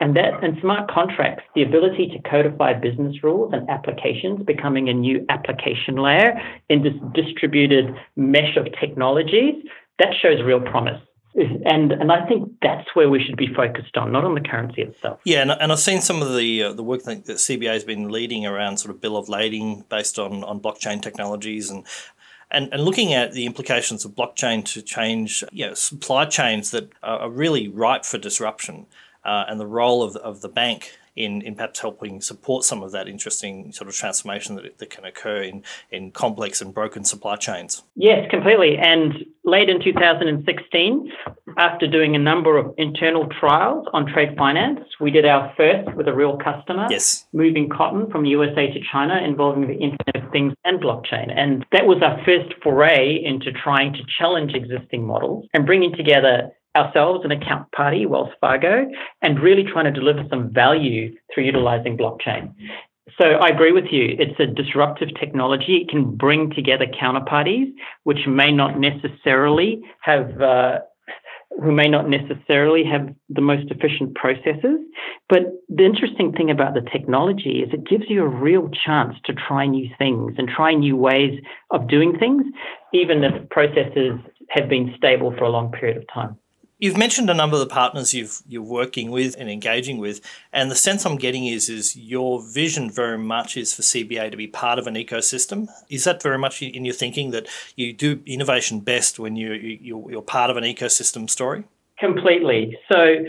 And 0.00 0.16
that 0.16 0.42
and 0.42 0.58
smart 0.60 0.90
contracts, 0.90 1.44
the 1.54 1.62
ability 1.62 2.08
to 2.08 2.28
codify 2.28 2.74
business 2.74 3.22
rules 3.22 3.52
and 3.52 3.68
applications 3.70 4.44
becoming 4.44 4.88
a 4.88 4.92
new 4.92 5.24
application 5.28 5.96
layer 5.96 6.34
in 6.68 6.82
this 6.82 6.94
distributed 7.14 7.94
mesh 8.16 8.56
of 8.56 8.66
technologies, 8.78 9.54
that 9.98 10.14
shows 10.20 10.42
real 10.44 10.60
promise. 10.60 11.00
And 11.36 11.90
and 11.90 12.12
I 12.12 12.26
think 12.28 12.52
that's 12.62 12.86
where 12.94 13.10
we 13.10 13.22
should 13.24 13.36
be 13.36 13.48
focused 13.56 13.96
on, 13.96 14.12
not 14.12 14.24
on 14.24 14.34
the 14.34 14.40
currency 14.40 14.82
itself. 14.82 15.18
Yeah, 15.24 15.42
and, 15.42 15.50
and 15.50 15.72
I've 15.72 15.80
seen 15.80 16.00
some 16.00 16.22
of 16.22 16.36
the 16.36 16.62
uh, 16.62 16.72
the 16.74 16.84
work 16.84 17.02
that, 17.04 17.24
that 17.24 17.38
CBA 17.38 17.72
has 17.72 17.84
been 17.84 18.08
leading 18.08 18.46
around 18.46 18.76
sort 18.76 18.94
of 18.94 19.00
bill 19.00 19.16
of 19.16 19.28
lading 19.28 19.84
based 19.88 20.18
on, 20.18 20.44
on 20.44 20.60
blockchain 20.60 21.02
technologies 21.02 21.70
and 21.70 21.84
and, 22.52 22.72
and 22.72 22.84
looking 22.84 23.12
at 23.12 23.32
the 23.32 23.46
implications 23.46 24.04
of 24.04 24.12
blockchain 24.12 24.64
to 24.66 24.82
change 24.82 25.42
you 25.50 25.66
know, 25.66 25.74
supply 25.74 26.24
chains 26.24 26.70
that 26.70 26.92
are 27.02 27.30
really 27.30 27.66
ripe 27.66 28.04
for 28.04 28.16
disruption 28.16 28.86
uh, 29.24 29.44
and 29.48 29.58
the 29.58 29.66
role 29.66 30.02
of, 30.02 30.16
of 30.16 30.40
the 30.40 30.48
bank 30.48 30.98
in, 31.16 31.42
in 31.42 31.54
perhaps 31.54 31.80
helping 31.80 32.20
support 32.20 32.64
some 32.64 32.82
of 32.82 32.92
that 32.92 33.08
interesting 33.08 33.72
sort 33.72 33.88
of 33.88 33.94
transformation 33.94 34.56
that, 34.56 34.78
that 34.78 34.90
can 34.90 35.04
occur 35.04 35.42
in, 35.42 35.62
in 35.90 36.10
complex 36.10 36.60
and 36.60 36.74
broken 36.74 37.04
supply 37.04 37.36
chains. 37.36 37.82
Yes, 37.94 38.28
completely. 38.30 38.76
And 38.76 39.24
late 39.44 39.68
in 39.68 39.82
2016, 39.82 41.12
after 41.56 41.86
doing 41.86 42.16
a 42.16 42.18
number 42.18 42.56
of 42.56 42.74
internal 42.78 43.28
trials 43.28 43.86
on 43.92 44.12
trade 44.12 44.36
finance, 44.36 44.80
we 45.00 45.10
did 45.10 45.24
our 45.24 45.52
first 45.56 45.94
with 45.94 46.08
a 46.08 46.14
real 46.14 46.36
customer, 46.36 46.86
yes. 46.90 47.26
moving 47.32 47.68
cotton 47.68 48.10
from 48.10 48.24
USA 48.24 48.72
to 48.72 48.80
China 48.90 49.20
involving 49.24 49.68
the 49.68 49.74
Internet 49.74 50.16
of 50.16 50.32
Things 50.32 50.54
and 50.64 50.82
blockchain. 50.82 51.32
And 51.36 51.64
that 51.70 51.86
was 51.86 52.02
our 52.02 52.18
first 52.24 52.54
foray 52.62 53.22
into 53.24 53.52
trying 53.52 53.92
to 53.92 54.00
challenge 54.18 54.52
existing 54.54 55.06
models 55.06 55.46
and 55.54 55.64
bringing 55.64 55.94
together 55.94 56.50
ourselves, 56.76 57.24
an 57.24 57.30
account 57.30 57.70
party, 57.72 58.06
Wells 58.06 58.30
Fargo, 58.40 58.86
and 59.22 59.40
really 59.40 59.64
trying 59.64 59.92
to 59.92 59.98
deliver 59.98 60.24
some 60.28 60.52
value 60.52 61.14
through 61.32 61.44
utilizing 61.44 61.96
blockchain. 61.96 62.52
So 63.20 63.26
I 63.26 63.48
agree 63.48 63.72
with 63.72 63.86
you. 63.92 64.16
It's 64.18 64.38
a 64.40 64.46
disruptive 64.46 65.08
technology. 65.20 65.76
It 65.82 65.88
can 65.88 66.16
bring 66.16 66.50
together 66.50 66.86
counterparties 66.86 67.72
which 68.02 68.26
may 68.26 68.50
not 68.50 68.78
necessarily 68.80 69.82
have 70.00 70.40
uh, 70.40 70.78
who 71.62 71.70
may 71.70 71.86
not 71.86 72.08
necessarily 72.08 72.82
have 72.84 73.14
the 73.28 73.40
most 73.40 73.70
efficient 73.70 74.14
processes. 74.14 74.80
But 75.28 75.42
the 75.68 75.84
interesting 75.84 76.32
thing 76.32 76.50
about 76.50 76.74
the 76.74 76.80
technology 76.80 77.62
is 77.64 77.72
it 77.72 77.86
gives 77.88 78.04
you 78.08 78.22
a 78.24 78.28
real 78.28 78.68
chance 78.84 79.14
to 79.26 79.32
try 79.32 79.66
new 79.66 79.88
things 79.96 80.32
and 80.36 80.48
try 80.48 80.74
new 80.74 80.96
ways 80.96 81.40
of 81.70 81.88
doing 81.88 82.18
things, 82.18 82.44
even 82.92 83.22
if 83.22 83.48
processes 83.50 84.18
have 84.48 84.68
been 84.68 84.94
stable 84.96 85.32
for 85.38 85.44
a 85.44 85.50
long 85.50 85.70
period 85.70 85.96
of 85.96 86.04
time. 86.12 86.36
You've 86.78 86.96
mentioned 86.96 87.30
a 87.30 87.34
number 87.34 87.54
of 87.54 87.60
the 87.60 87.72
partners 87.72 88.12
you've 88.12 88.42
you're 88.48 88.62
working 88.62 89.10
with 89.10 89.36
and 89.38 89.48
engaging 89.48 89.98
with, 89.98 90.20
and 90.52 90.70
the 90.70 90.74
sense 90.74 91.06
I'm 91.06 91.16
getting 91.16 91.46
is 91.46 91.68
is 91.68 91.96
your 91.96 92.42
vision 92.42 92.90
very 92.90 93.18
much 93.18 93.56
is 93.56 93.72
for 93.72 93.82
CBA 93.82 94.30
to 94.32 94.36
be 94.36 94.48
part 94.48 94.78
of 94.78 94.86
an 94.86 94.94
ecosystem. 94.94 95.68
Is 95.88 96.04
that 96.04 96.22
very 96.22 96.38
much 96.38 96.62
in 96.62 96.84
your 96.84 96.94
thinking 96.94 97.30
that 97.30 97.46
you 97.76 97.92
do 97.92 98.20
innovation 98.26 98.80
best 98.80 99.18
when 99.18 99.36
you, 99.36 99.52
you 99.52 100.08
you're 100.10 100.22
part 100.22 100.50
of 100.50 100.56
an 100.56 100.64
ecosystem 100.64 101.30
story? 101.30 101.64
Completely. 101.98 102.76
So 102.90 103.24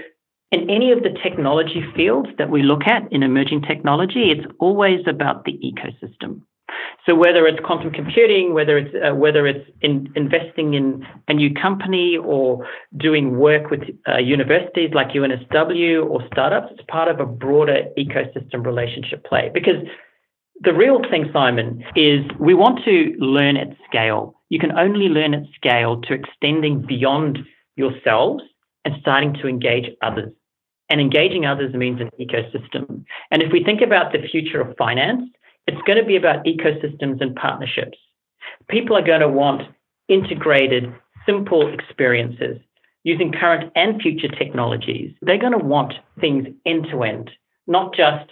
in 0.52 0.70
any 0.70 0.92
of 0.92 1.04
the 1.04 1.16
technology 1.22 1.84
fields 1.96 2.30
that 2.38 2.50
we 2.50 2.64
look 2.64 2.88
at 2.88 3.12
in 3.12 3.24
emerging 3.24 3.62
technology, 3.62 4.32
it's 4.32 4.46
always 4.60 5.02
about 5.08 5.46
the 5.46 5.54
ecosystem. 5.54 6.42
So 7.06 7.14
whether 7.14 7.46
it's 7.46 7.60
quantum 7.64 7.92
computing, 7.92 8.54
whether 8.54 8.78
it's 8.78 8.96
uh, 8.96 9.14
whether 9.14 9.46
it's 9.46 9.70
in 9.82 10.12
investing 10.16 10.74
in 10.74 11.06
a 11.28 11.34
new 11.34 11.54
company 11.54 12.18
or 12.18 12.68
doing 12.98 13.38
work 13.38 13.70
with 13.70 13.82
uh, 14.08 14.18
universities 14.18 14.90
like 14.94 15.10
UNSW 15.10 16.10
or 16.10 16.26
startups, 16.34 16.70
it's 16.72 16.82
part 16.90 17.08
of 17.08 17.20
a 17.20 17.26
broader 17.26 17.84
ecosystem 17.98 18.66
relationship 18.66 19.24
play. 19.24 19.52
Because 19.54 19.86
the 20.62 20.74
real 20.74 21.00
thing, 21.10 21.30
Simon, 21.32 21.84
is 21.96 22.22
we 22.40 22.54
want 22.54 22.84
to 22.86 23.16
learn 23.20 23.58
at 23.58 23.76
scale. 23.88 24.42
You 24.50 24.60
can 24.60 24.72
only 24.72 25.08
learn 25.08 25.34
at 25.34 25.44
scale 25.56 26.02
to 26.02 26.14
extending 26.14 26.82
beyond 26.82 27.40
yourselves 27.76 28.44
and 28.84 28.96
starting 29.02 29.34
to 29.42 29.48
engage 29.48 29.92
others. 30.02 30.32
And 30.90 31.02
engaging 31.02 31.46
others 31.46 31.74
means 31.74 32.00
an 32.00 32.10
ecosystem. 32.20 33.06
And 33.32 33.42
if 33.42 33.52
we 33.52 33.64
think 33.64 33.82
about 33.82 34.12
the 34.12 34.28
future 34.32 34.62
of 34.62 34.78
finance, 34.78 35.24
it's 35.68 35.82
going 35.86 35.98
to 35.98 36.06
be 36.06 36.16
about 36.16 36.46
ecosystems 36.46 37.22
and 37.22 37.36
partnerships. 37.36 37.98
People 38.70 38.98
are 38.98 39.06
going 39.06 39.22
to 39.22 39.30
want 39.30 39.64
integrated, 40.08 40.94
simple 41.26 41.74
experiences 41.74 42.60
using 43.04 43.32
current 43.32 43.72
and 43.76 44.02
future 44.02 44.28
technologies. 44.28 45.16
They're 45.22 45.40
going 45.40 45.58
to 45.58 45.66
want 45.66 45.94
things 46.20 46.48
end 46.66 46.88
to 46.92 47.04
end, 47.04 47.32
not 47.68 47.96
just 47.96 48.32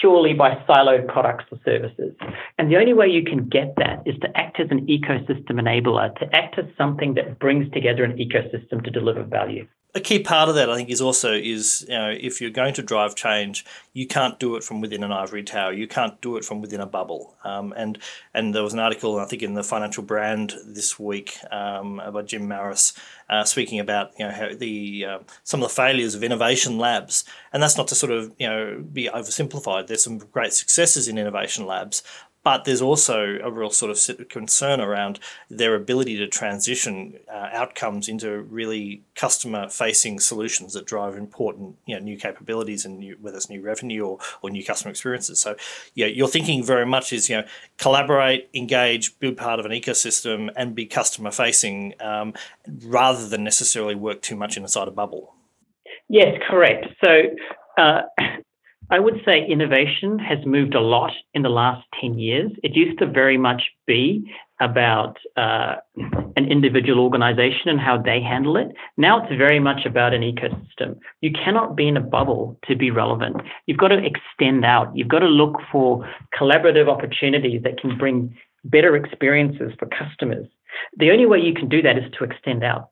purely 0.00 0.34
by 0.34 0.54
siloed 0.68 1.08
products 1.08 1.44
or 1.50 1.58
services. 1.64 2.14
And 2.58 2.70
the 2.70 2.76
only 2.76 2.92
way 2.92 3.08
you 3.08 3.24
can 3.24 3.48
get 3.48 3.74
that 3.76 4.02
is 4.04 4.14
to 4.20 4.36
act 4.36 4.60
as 4.60 4.68
an 4.70 4.86
ecosystem 4.86 5.52
enabler, 5.52 6.14
to 6.18 6.36
act 6.36 6.58
as 6.58 6.66
something 6.76 7.14
that 7.14 7.38
brings 7.38 7.70
together 7.72 8.04
an 8.04 8.18
ecosystem 8.18 8.84
to 8.84 8.90
deliver 8.90 9.22
value 9.22 9.66
a 9.96 10.00
key 10.00 10.18
part 10.18 10.50
of 10.50 10.54
that, 10.54 10.68
I 10.68 10.76
think, 10.76 10.90
is 10.90 11.00
also 11.00 11.32
is 11.32 11.86
you 11.88 11.94
know 11.94 12.10
if 12.10 12.40
you're 12.40 12.50
going 12.50 12.74
to 12.74 12.82
drive 12.82 13.14
change, 13.14 13.64
you 13.94 14.06
can't 14.06 14.38
do 14.38 14.54
it 14.56 14.62
from 14.62 14.82
within 14.82 15.02
an 15.02 15.10
ivory 15.10 15.42
tower. 15.42 15.72
You 15.72 15.88
can't 15.88 16.20
do 16.20 16.36
it 16.36 16.44
from 16.44 16.60
within 16.60 16.80
a 16.80 16.86
bubble. 16.86 17.34
Um, 17.44 17.72
and 17.76 17.98
and 18.34 18.54
there 18.54 18.62
was 18.62 18.74
an 18.74 18.78
article 18.78 19.18
I 19.18 19.24
think 19.24 19.42
in 19.42 19.54
the 19.54 19.62
Financial 19.62 20.02
Brand 20.02 20.54
this 20.66 20.98
week 20.98 21.38
um, 21.50 22.00
by 22.12 22.22
Jim 22.22 22.46
Marous 22.46 22.92
uh, 23.30 23.44
speaking 23.44 23.80
about 23.80 24.12
you 24.18 24.28
know 24.28 24.54
the 24.54 25.06
uh, 25.06 25.18
some 25.44 25.62
of 25.62 25.68
the 25.68 25.74
failures 25.74 26.14
of 26.14 26.22
innovation 26.22 26.78
labs. 26.78 27.24
And 27.52 27.62
that's 27.62 27.78
not 27.78 27.88
to 27.88 27.94
sort 27.94 28.12
of 28.12 28.32
you 28.38 28.48
know 28.48 28.84
be 28.92 29.08
oversimplified. 29.08 29.86
There's 29.86 30.04
some 30.04 30.18
great 30.18 30.52
successes 30.52 31.08
in 31.08 31.16
innovation 31.16 31.66
labs, 31.66 32.02
but 32.46 32.64
there's 32.64 32.80
also 32.80 33.40
a 33.42 33.50
real 33.50 33.70
sort 33.70 33.90
of 33.90 34.28
concern 34.28 34.80
around 34.80 35.18
their 35.50 35.74
ability 35.74 36.16
to 36.16 36.28
transition 36.28 37.18
uh, 37.28 37.48
outcomes 37.50 38.08
into 38.08 38.40
really 38.42 39.02
customer 39.16 39.68
facing 39.68 40.20
solutions 40.20 40.72
that 40.72 40.86
drive 40.86 41.16
important 41.16 41.74
you 41.86 41.96
know, 41.96 42.00
new 42.00 42.16
capabilities 42.16 42.84
and 42.84 43.00
new, 43.00 43.16
whether 43.20 43.36
it's 43.36 43.50
new 43.50 43.60
revenue 43.60 44.06
or, 44.06 44.18
or 44.42 44.50
new 44.50 44.64
customer 44.64 44.92
experiences. 44.92 45.40
So 45.40 45.56
yeah, 45.94 46.06
your 46.06 46.28
thinking 46.28 46.62
very 46.62 46.86
much 46.86 47.12
is 47.12 47.28
you 47.28 47.38
know 47.38 47.44
collaborate, 47.78 48.48
engage, 48.54 49.18
build 49.18 49.36
part 49.36 49.58
of 49.58 49.66
an 49.66 49.72
ecosystem, 49.72 50.48
and 50.54 50.72
be 50.72 50.86
customer 50.86 51.32
facing 51.32 51.94
um, 51.98 52.32
rather 52.84 53.28
than 53.28 53.42
necessarily 53.42 53.96
work 53.96 54.22
too 54.22 54.36
much 54.36 54.56
inside 54.56 54.86
a 54.86 54.92
bubble. 54.92 55.34
Yes, 56.08 56.36
correct. 56.48 56.86
So 57.04 57.22
uh, 57.76 58.02
I 58.88 59.00
would 59.00 59.20
say 59.24 59.44
innovation 59.44 60.18
has 60.18 60.38
moved 60.46 60.74
a 60.74 60.80
lot 60.80 61.10
in 61.34 61.42
the 61.42 61.48
last 61.48 61.84
10 62.00 62.18
years. 62.18 62.52
It 62.62 62.76
used 62.76 62.98
to 63.00 63.06
very 63.06 63.36
much 63.36 63.62
be 63.86 64.30
about 64.60 65.18
uh, 65.36 65.76
an 66.36 66.46
individual 66.50 67.00
organization 67.00 67.68
and 67.68 67.80
how 67.80 68.00
they 68.00 68.20
handle 68.20 68.56
it. 68.56 68.68
Now 68.96 69.22
it's 69.22 69.36
very 69.36 69.58
much 69.58 69.84
about 69.86 70.14
an 70.14 70.22
ecosystem. 70.22 70.98
You 71.20 71.32
cannot 71.32 71.76
be 71.76 71.88
in 71.88 71.96
a 71.96 72.00
bubble 72.00 72.58
to 72.68 72.76
be 72.76 72.90
relevant. 72.90 73.36
You've 73.66 73.78
got 73.78 73.88
to 73.88 73.98
extend 73.98 74.64
out. 74.64 74.96
You've 74.96 75.08
got 75.08 75.18
to 75.20 75.26
look 75.26 75.56
for 75.72 76.08
collaborative 76.38 76.88
opportunities 76.88 77.62
that 77.64 77.80
can 77.80 77.98
bring 77.98 78.36
better 78.64 78.96
experiences 78.96 79.72
for 79.78 79.86
customers. 79.86 80.46
The 80.96 81.10
only 81.10 81.26
way 81.26 81.38
you 81.38 81.54
can 81.54 81.68
do 81.68 81.82
that 81.82 81.98
is 81.98 82.04
to 82.18 82.24
extend 82.24 82.62
out. 82.62 82.90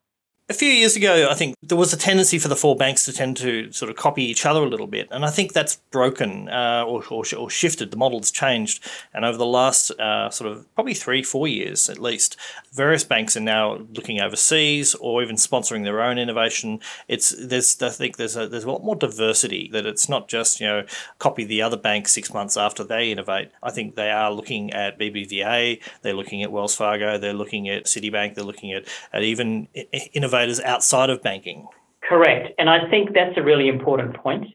A 0.51 0.53
few 0.53 0.69
years 0.69 0.95
ago, 0.95 1.29
I 1.31 1.35
think 1.35 1.57
there 1.63 1.79
was 1.79 1.95
a 1.95 1.97
tendency 1.97 2.39
for 2.39 2.49
the 2.49 2.57
four 2.57 2.77
banks 2.77 3.07
to 3.07 3.15
tend 3.15 3.39
to 3.39 3.73
sort 3.73 3.89
of 3.91 3.97
copy 3.97 4.25
each 4.25 4.45
other 4.45 4.61
a 4.63 4.69
little 4.69 4.87
bit, 4.87 5.09
and 5.11 5.25
I 5.25 5.31
think 5.31 5.55
that's 5.55 5.77
broken 5.91 6.51
uh, 6.51 6.85
or, 6.87 7.03
or, 7.09 7.25
or, 7.35 7.49
shifted. 7.49 7.91
The 7.91 7.97
model's 7.97 8.31
changed, 8.31 8.85
and 9.15 9.25
over 9.25 9.39
the 9.39 9.47
last 9.47 9.91
uh, 9.93 10.29
sort 10.29 10.53
of 10.53 10.67
probably 10.75 10.93
three, 10.93 11.23
four 11.23 11.49
years 11.49 11.89
at 11.89 11.99
least, 11.99 12.37
various 12.75 13.05
banks 13.05 13.39
are 13.39 13.41
now 13.41 13.87
looking 13.95 14.21
overseas 14.21 14.95
or 14.97 15.23
even 15.23 15.37
sponsoring 15.37 15.83
their 15.83 16.03
own 16.03 16.19
innovation. 16.19 16.81
It's 17.09 17.35
there's 17.43 17.81
I 17.81 17.89
think 17.89 18.19
there's 18.19 18.37
a 18.37 18.47
there's 18.47 18.65
a 18.65 18.71
lot 18.71 18.85
more 18.85 18.97
diversity 18.97 19.71
that 19.73 19.87
it's 19.87 20.11
not 20.11 20.29
just 20.29 20.61
you 20.61 20.67
know 20.67 20.85
copy 21.19 21.45
the 21.45 21.63
other 21.63 21.79
bank 21.79 22.07
six 22.07 22.35
months 22.35 22.59
after 22.59 22.85
they 22.85 23.11
innovate. 23.11 23.51
I 23.63 23.71
think 23.71 23.95
they 23.95 24.11
are 24.11 24.31
looking 24.31 24.75
at 24.75 24.99
BBVA, 24.99 25.81
they're 26.03 26.13
looking 26.13 26.43
at 26.43 26.53
Wells 26.53 26.77
Fargo, 26.77 27.17
they're 27.17 27.33
looking 27.33 27.67
at 27.71 27.87
Citibank, 27.87 28.35
they're 28.35 28.45
looking 28.45 28.75
at, 28.75 28.85
at 29.11 29.23
even 29.23 29.69
innovation 30.13 30.34
innovators 30.35 30.61
outside 30.61 31.11
of 31.11 31.23
banking. 31.23 31.67
Correct. 32.09 32.53
And 32.59 32.69
I 32.69 32.88
think 32.91 33.14
that's 33.14 33.37
a 33.37 33.43
really 33.43 33.69
important 33.69 34.17
point 34.17 34.47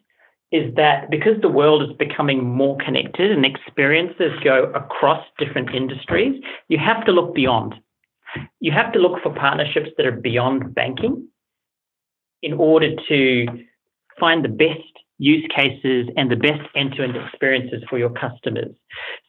is 0.52 0.74
that 0.76 1.10
because 1.12 1.40
the 1.42 1.50
world 1.50 1.84
is 1.84 1.96
becoming 1.98 2.44
more 2.44 2.76
connected 2.84 3.32
and 3.32 3.46
experiences 3.46 4.32
go 4.44 4.64
across 4.74 5.24
different 5.38 5.76
industries, 5.76 6.42
you 6.70 6.78
have 6.80 7.06
to 7.06 7.12
look 7.12 7.36
beyond. 7.36 7.76
You 8.60 8.72
have 8.72 8.92
to 8.94 9.00
look 9.00 9.22
for 9.22 9.34
partnerships 9.34 9.90
that 9.98 10.08
are 10.08 10.12
beyond 10.12 10.74
banking 10.74 11.28
in 12.42 12.54
order 12.54 12.96
to 13.10 13.46
find 14.20 14.44
the 14.44 14.50
best 14.50 14.82
use 15.20 15.46
cases 15.56 16.08
and 16.16 16.32
the 16.32 16.36
best 16.36 16.62
end 16.76 16.94
to 16.96 17.04
end 17.04 17.16
experiences 17.16 17.84
for 17.90 18.00
your 18.00 18.10
customers. 18.12 18.74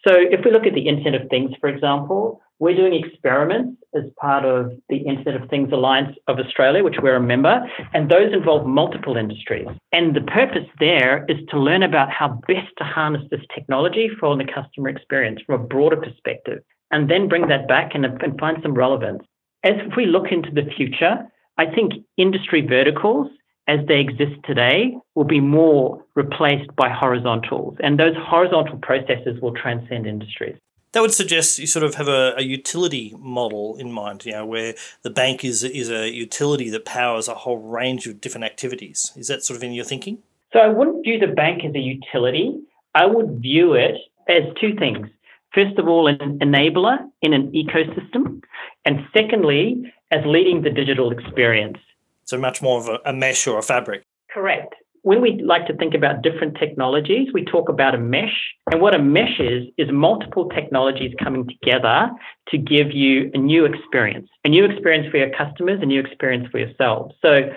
So, 0.07 0.15
if 0.15 0.45
we 0.45 0.53
look 0.53 0.67
at 0.67 0.75
the 0.75 0.89
Internet 0.89 1.21
of 1.21 1.29
Things, 1.29 1.51
for 1.61 1.69
example, 1.69 2.41
we're 2.61 2.77
doing 2.77 2.93
experiments 2.93 3.83
as 3.95 4.05
part 4.21 4.45
of 4.45 4.73
the 4.91 4.99
Internet 4.99 5.43
of 5.43 5.49
Things 5.49 5.73
Alliance 5.73 6.15
of 6.29 6.39
Australia, 6.39 6.85
which 6.85 6.97
we're 7.03 7.17
a 7.17 7.21
member, 7.21 7.67
and 7.95 8.11
those 8.11 8.33
involve 8.33 8.67
multiple 8.67 9.17
industries. 9.17 9.67
And 9.93 10.15
the 10.15 10.21
purpose 10.21 10.69
there 10.79 11.25
is 11.29 11.39
to 11.49 11.59
learn 11.59 11.83
about 11.83 12.11
how 12.11 12.39
best 12.47 12.69
to 12.77 12.85
harness 12.85 13.23
this 13.31 13.41
technology 13.55 14.11
for 14.21 14.37
the 14.37 14.45
customer 14.45 14.91
experience 14.91 15.41
from 15.45 15.61
a 15.61 15.65
broader 15.65 15.97
perspective, 15.97 16.63
and 16.91 17.11
then 17.11 17.29
bring 17.29 17.49
that 17.49 17.67
back 17.67 17.93
and, 17.95 18.05
and 18.05 18.39
find 18.39 18.59
some 18.63 18.75
relevance. 18.75 19.23
As 19.65 19.75
we 19.97 20.05
look 20.05 20.31
into 20.31 20.51
the 20.51 20.71
future, 20.77 21.27
I 21.57 21.67
think 21.67 21.95
industry 22.19 22.61
verticals 22.67 23.29
as 23.69 23.81
they 23.89 24.01
exist 24.01 24.39
today 24.45 24.97
will 25.15 25.25
be 25.25 25.41
more 25.41 26.05
replaced 26.15 26.75
by 26.77 26.91
horizontals, 26.91 27.77
and 27.81 27.99
those 27.99 28.15
horizontal 28.19 28.79
processes 28.83 29.41
will 29.41 29.55
transcend 29.55 30.07
industries 30.07 30.57
that 30.93 31.01
would 31.01 31.13
suggest 31.13 31.59
you 31.59 31.67
sort 31.67 31.85
of 31.85 31.95
have 31.95 32.09
a, 32.09 32.35
a, 32.37 32.43
utility 32.43 33.15
model 33.19 33.77
in 33.77 33.93
mind, 33.93 34.27
you 34.27 34.33
know, 34.33 34.45
where 34.45 34.75
the 35.03 35.11
bank 35.11 35.45
is 35.45 35.63
is 35.63 35.91
a 35.91 36.11
utility 36.11 36.69
that 36.71 36.85
powers 36.85 37.29
a 37.29 37.35
whole 37.35 37.59
range 37.59 38.07
of 38.07 38.21
different 38.21 38.45
activities. 38.45 39.13
Is 39.17 39.29
that 39.29 39.45
sort 39.45 39.57
of 39.57 39.63
in 39.63 39.73
your 39.73 39.85
thinking? 39.85 40.19
So 40.53 40.59
I 40.59 40.69
wouldn't 40.69 41.05
view 41.05 41.19
the 41.19 41.29
bank 41.29 41.65
as 41.65 41.75
a 41.75 41.79
utility. 41.79 42.61
I 42.95 43.07
would 43.07 43.41
view 43.41 43.75
it 43.75 43.97
as 44.29 44.43
two 44.61 44.75
things. 44.77 45.09
First 45.55 45.79
of 45.79 45.89
all, 45.89 46.07
an 46.07 46.39
enabler 46.41 46.99
in 47.23 47.33
an 47.33 47.53
ecosystem, 47.53 48.43
and 48.85 49.01
secondly, 49.17 49.93
as 50.11 50.25
leading 50.25 50.63
the 50.63 50.71
digital 50.71 51.13
experience. 51.13 51.79
So 52.25 52.39
much 52.39 52.63
more 52.63 52.81
of 52.81 52.89
a, 52.89 52.99
a 53.05 53.13
mesh 53.13 53.47
or 53.47 53.59
a 53.59 53.63
fabric. 53.63 54.03
Correct 54.33 54.75
when 55.03 55.21
we 55.21 55.41
like 55.43 55.67
to 55.67 55.77
think 55.77 55.95
about 55.95 56.23
different 56.23 56.57
technologies, 56.59 57.29
we 57.33 57.45
talk 57.45 57.69
about 57.69 57.95
a 57.95 57.99
mesh. 57.99 58.55
And 58.71 58.81
what 58.81 58.95
a 58.95 58.99
mesh 58.99 59.41
is, 59.41 59.67
is 59.79 59.89
multiple 59.91 60.49
technologies 60.49 61.15
coming 61.23 61.49
together 61.49 62.11
to 62.49 62.59
give 62.59 62.93
you 62.93 63.31
a 63.35 63.39
new 63.39 63.65
experience, 63.65 64.29
a 64.45 64.49
new 64.49 64.65
experience 64.65 65.11
for 65.11 65.17
your 65.17 65.31
customers, 65.31 65.81
a 65.83 65.87
new 65.87 66.01
experience 66.01 66.49
for 66.51 66.59
yourselves. 66.59 67.15
So, 67.23 67.51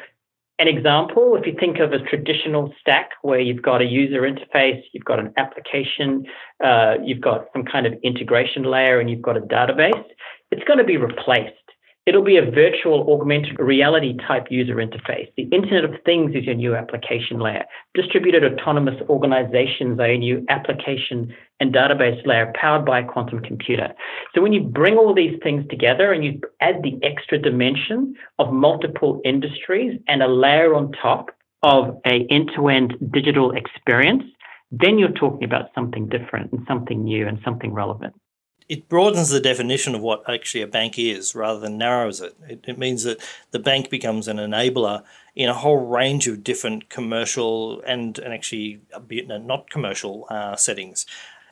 an 0.59 0.67
example, 0.67 1.35
if 1.35 1.47
you 1.47 1.55
think 1.59 1.79
of 1.79 1.93
a 1.93 1.99
traditional 1.99 2.73
stack 2.79 3.09
where 3.23 3.39
you've 3.39 3.63
got 3.63 3.81
a 3.81 3.85
user 3.85 4.21
interface, 4.21 4.81
you've 4.93 5.03
got 5.03 5.19
an 5.19 5.33
application, 5.35 6.25
uh, 6.63 6.95
you've 7.03 7.21
got 7.21 7.47
some 7.53 7.65
kind 7.65 7.87
of 7.87 7.93
integration 8.03 8.63
layer, 8.63 8.99
and 8.99 9.09
you've 9.09 9.21
got 9.21 9.35
a 9.35 9.41
database, 9.41 10.03
it's 10.51 10.63
going 10.65 10.77
to 10.77 10.85
be 10.85 10.97
replaced 10.97 11.62
It'll 12.05 12.23
be 12.23 12.35
a 12.35 12.51
virtual 12.51 13.09
augmented 13.13 13.57
reality 13.59 14.17
type 14.27 14.47
user 14.49 14.75
interface. 14.75 15.31
The 15.37 15.43
Internet 15.53 15.85
of 15.85 16.03
Things 16.05 16.35
is 16.35 16.43
your 16.43 16.55
new 16.55 16.75
application 16.75 17.39
layer. 17.39 17.63
Distributed 17.93 18.43
autonomous 18.43 19.01
organizations 19.07 19.97
are 20.01 20.09
your 20.09 20.17
new 20.17 20.45
application 20.49 21.33
and 21.61 21.73
database 21.73 22.25
layer 22.25 22.51
powered 22.59 22.85
by 22.85 22.99
a 22.99 23.07
quantum 23.07 23.39
computer. 23.39 23.93
So 24.35 24.41
when 24.41 24.51
you 24.51 24.61
bring 24.61 24.97
all 24.97 25.13
these 25.13 25.39
things 25.41 25.65
together 25.69 26.11
and 26.11 26.25
you 26.25 26.41
add 26.59 26.83
the 26.83 26.99
extra 27.03 27.39
dimension 27.39 28.15
of 28.37 28.51
multiple 28.51 29.21
industries 29.23 29.97
and 30.09 30.21
a 30.21 30.27
layer 30.27 30.75
on 30.75 30.91
top 30.91 31.29
of 31.61 32.01
a 32.05 32.27
end-to-end 32.29 32.95
digital 33.13 33.51
experience, 33.51 34.23
then 34.71 34.99
you're 34.99 35.13
talking 35.13 35.45
about 35.45 35.69
something 35.73 36.09
different 36.09 36.51
and 36.51 36.65
something 36.67 37.05
new 37.05 37.25
and 37.29 37.39
something 37.45 37.71
relevant 37.71 38.13
it 38.69 38.89
broadens 38.89 39.29
the 39.29 39.39
definition 39.39 39.95
of 39.95 40.01
what 40.01 40.27
actually 40.29 40.61
a 40.61 40.67
bank 40.67 40.97
is 40.97 41.35
rather 41.35 41.59
than 41.59 41.77
narrows 41.77 42.21
it. 42.21 42.35
it. 42.47 42.63
It 42.67 42.77
means 42.77 43.03
that 43.03 43.21
the 43.51 43.59
bank 43.59 43.89
becomes 43.89 44.27
an 44.27 44.37
enabler 44.37 45.03
in 45.35 45.49
a 45.49 45.53
whole 45.53 45.77
range 45.77 46.27
of 46.27 46.43
different 46.43 46.89
commercial 46.89 47.81
and, 47.81 48.17
and 48.19 48.33
actually 48.33 48.81
not 49.09 49.69
commercial 49.69 50.27
uh, 50.29 50.55
settings 50.55 51.05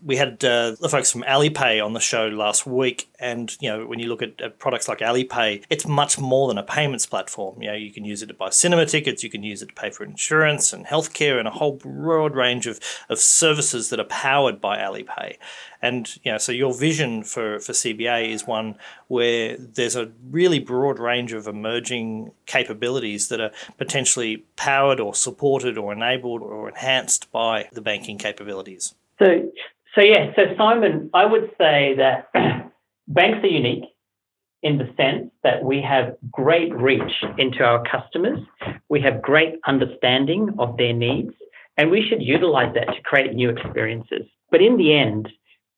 we 0.04 0.16
had 0.16 0.44
uh, 0.44 0.76
the 0.80 0.90
folks 0.90 1.12
from 1.12 1.24
Alipay 1.24 1.84
on 1.84 1.94
the 1.94 2.00
show 2.00 2.28
last 2.28 2.66
week, 2.66 3.10
and 3.20 3.56
you 3.60 3.70
know 3.70 3.86
when 3.86 4.00
you 4.00 4.08
look 4.08 4.22
at, 4.22 4.42
at, 4.42 4.58
products 4.58 4.88
like 4.88 5.00
Alipay, 5.00 5.64
it's 5.70 5.88
much 5.88 6.20
more 6.20 6.48
than 6.48 6.58
a 6.58 6.64
payments 6.64 7.06
platform. 7.06 7.62
You 7.62 7.70
know 7.70 7.76
you 7.76 7.92
can 7.92 8.04
use 8.04 8.24
it 8.24 8.28
to 8.28 8.34
buy 8.34 8.50
cinema 8.50 8.86
tickets, 8.86 9.24
you 9.24 9.30
can 9.30 9.44
use 9.44 9.62
it 9.62 9.70
to 9.70 9.76
pay 9.76 9.92
for 9.92 10.04
insurance 10.04 10.74
and 10.74 10.86
healthcare, 10.86 11.38
and 11.38 11.48
a 11.48 11.52
whole 11.52 11.74
broad 11.74 12.36
range 12.36 12.68
of, 12.68 12.80
of 13.10 13.20
services 13.20 13.90
that 13.90 14.00
are 14.00 14.06
powered 14.06 14.60
by 14.60 14.78
Alipay. 14.78 15.38
And 15.82 16.10
you 16.24 16.32
know 16.32 16.38
so 16.38 16.52
your 16.52 16.74
vision 16.74 17.24
for 17.24 17.60
for 17.60 17.74
CBA 17.74 18.30
is 18.30 18.48
one 18.48 18.76
where 19.08 19.58
there's 19.58 19.96
a 19.96 20.12
really 20.30 20.60
broad 20.60 21.00
range 21.00 21.34
of 21.34 21.48
emerging 21.48 22.32
capabilities 22.46 23.30
that 23.30 23.40
are 23.40 23.52
potentially 23.78 24.46
powered 24.56 25.00
or 25.00 25.14
supported 25.14 25.78
or 25.78 25.94
enabled 25.94 26.42
or 26.42 26.70
enhanced 26.70 27.32
by 27.32 27.68
the 27.72 27.82
banking 27.82 28.18
capabilities. 28.18 28.96
So 29.22 29.52
so, 29.96 30.02
yeah, 30.02 30.32
so 30.36 30.44
Simon, 30.58 31.10
I 31.14 31.26
would 31.26 31.52
say 31.58 31.96
that 31.98 32.28
banks 33.08 33.44
are 33.44 33.48
unique 33.48 33.86
in 34.64 34.78
the 34.78 34.90
sense 34.96 35.32
that 35.44 35.64
we 35.64 35.82
have 35.82 36.16
great 36.32 36.74
reach 36.76 37.24
into 37.38 37.64
our 37.64 37.84
customers, 37.84 38.40
we 38.90 39.02
have 39.02 39.22
great 39.22 39.56
understanding 39.66 40.50
of 40.60 40.78
their 40.78 40.94
needs, 40.94 41.34
and 41.78 41.90
we 41.90 42.06
should 42.08 42.22
utilize 42.22 42.74
that 42.76 42.94
to 42.94 43.02
create 43.04 43.34
new 43.34 43.50
experiences. 43.50 44.22
But 44.52 44.62
in 44.62 44.78
the 44.78 44.94
end, 44.94 45.30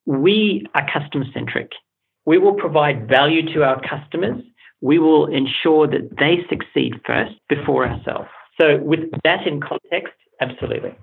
we 0.06 0.66
are 0.76 0.86
customer 0.92 1.26
centric. 1.34 1.72
We 2.26 2.38
will 2.38 2.56
provide 2.56 3.08
value 3.08 3.54
to 3.54 3.64
our 3.64 3.82
customers. 3.82 4.42
We 4.82 5.00
will 5.00 5.28
ensure 5.28 5.88
that 5.88 6.18
they 6.20 6.46
succeed 6.50 7.00
first 7.06 7.34
before 7.48 7.88
ourselves. 7.88 8.30
So, 8.60 8.78
with 8.78 9.10
that 9.24 9.48
in 9.48 9.62
context, 9.62 10.14
absolutely 10.42 10.96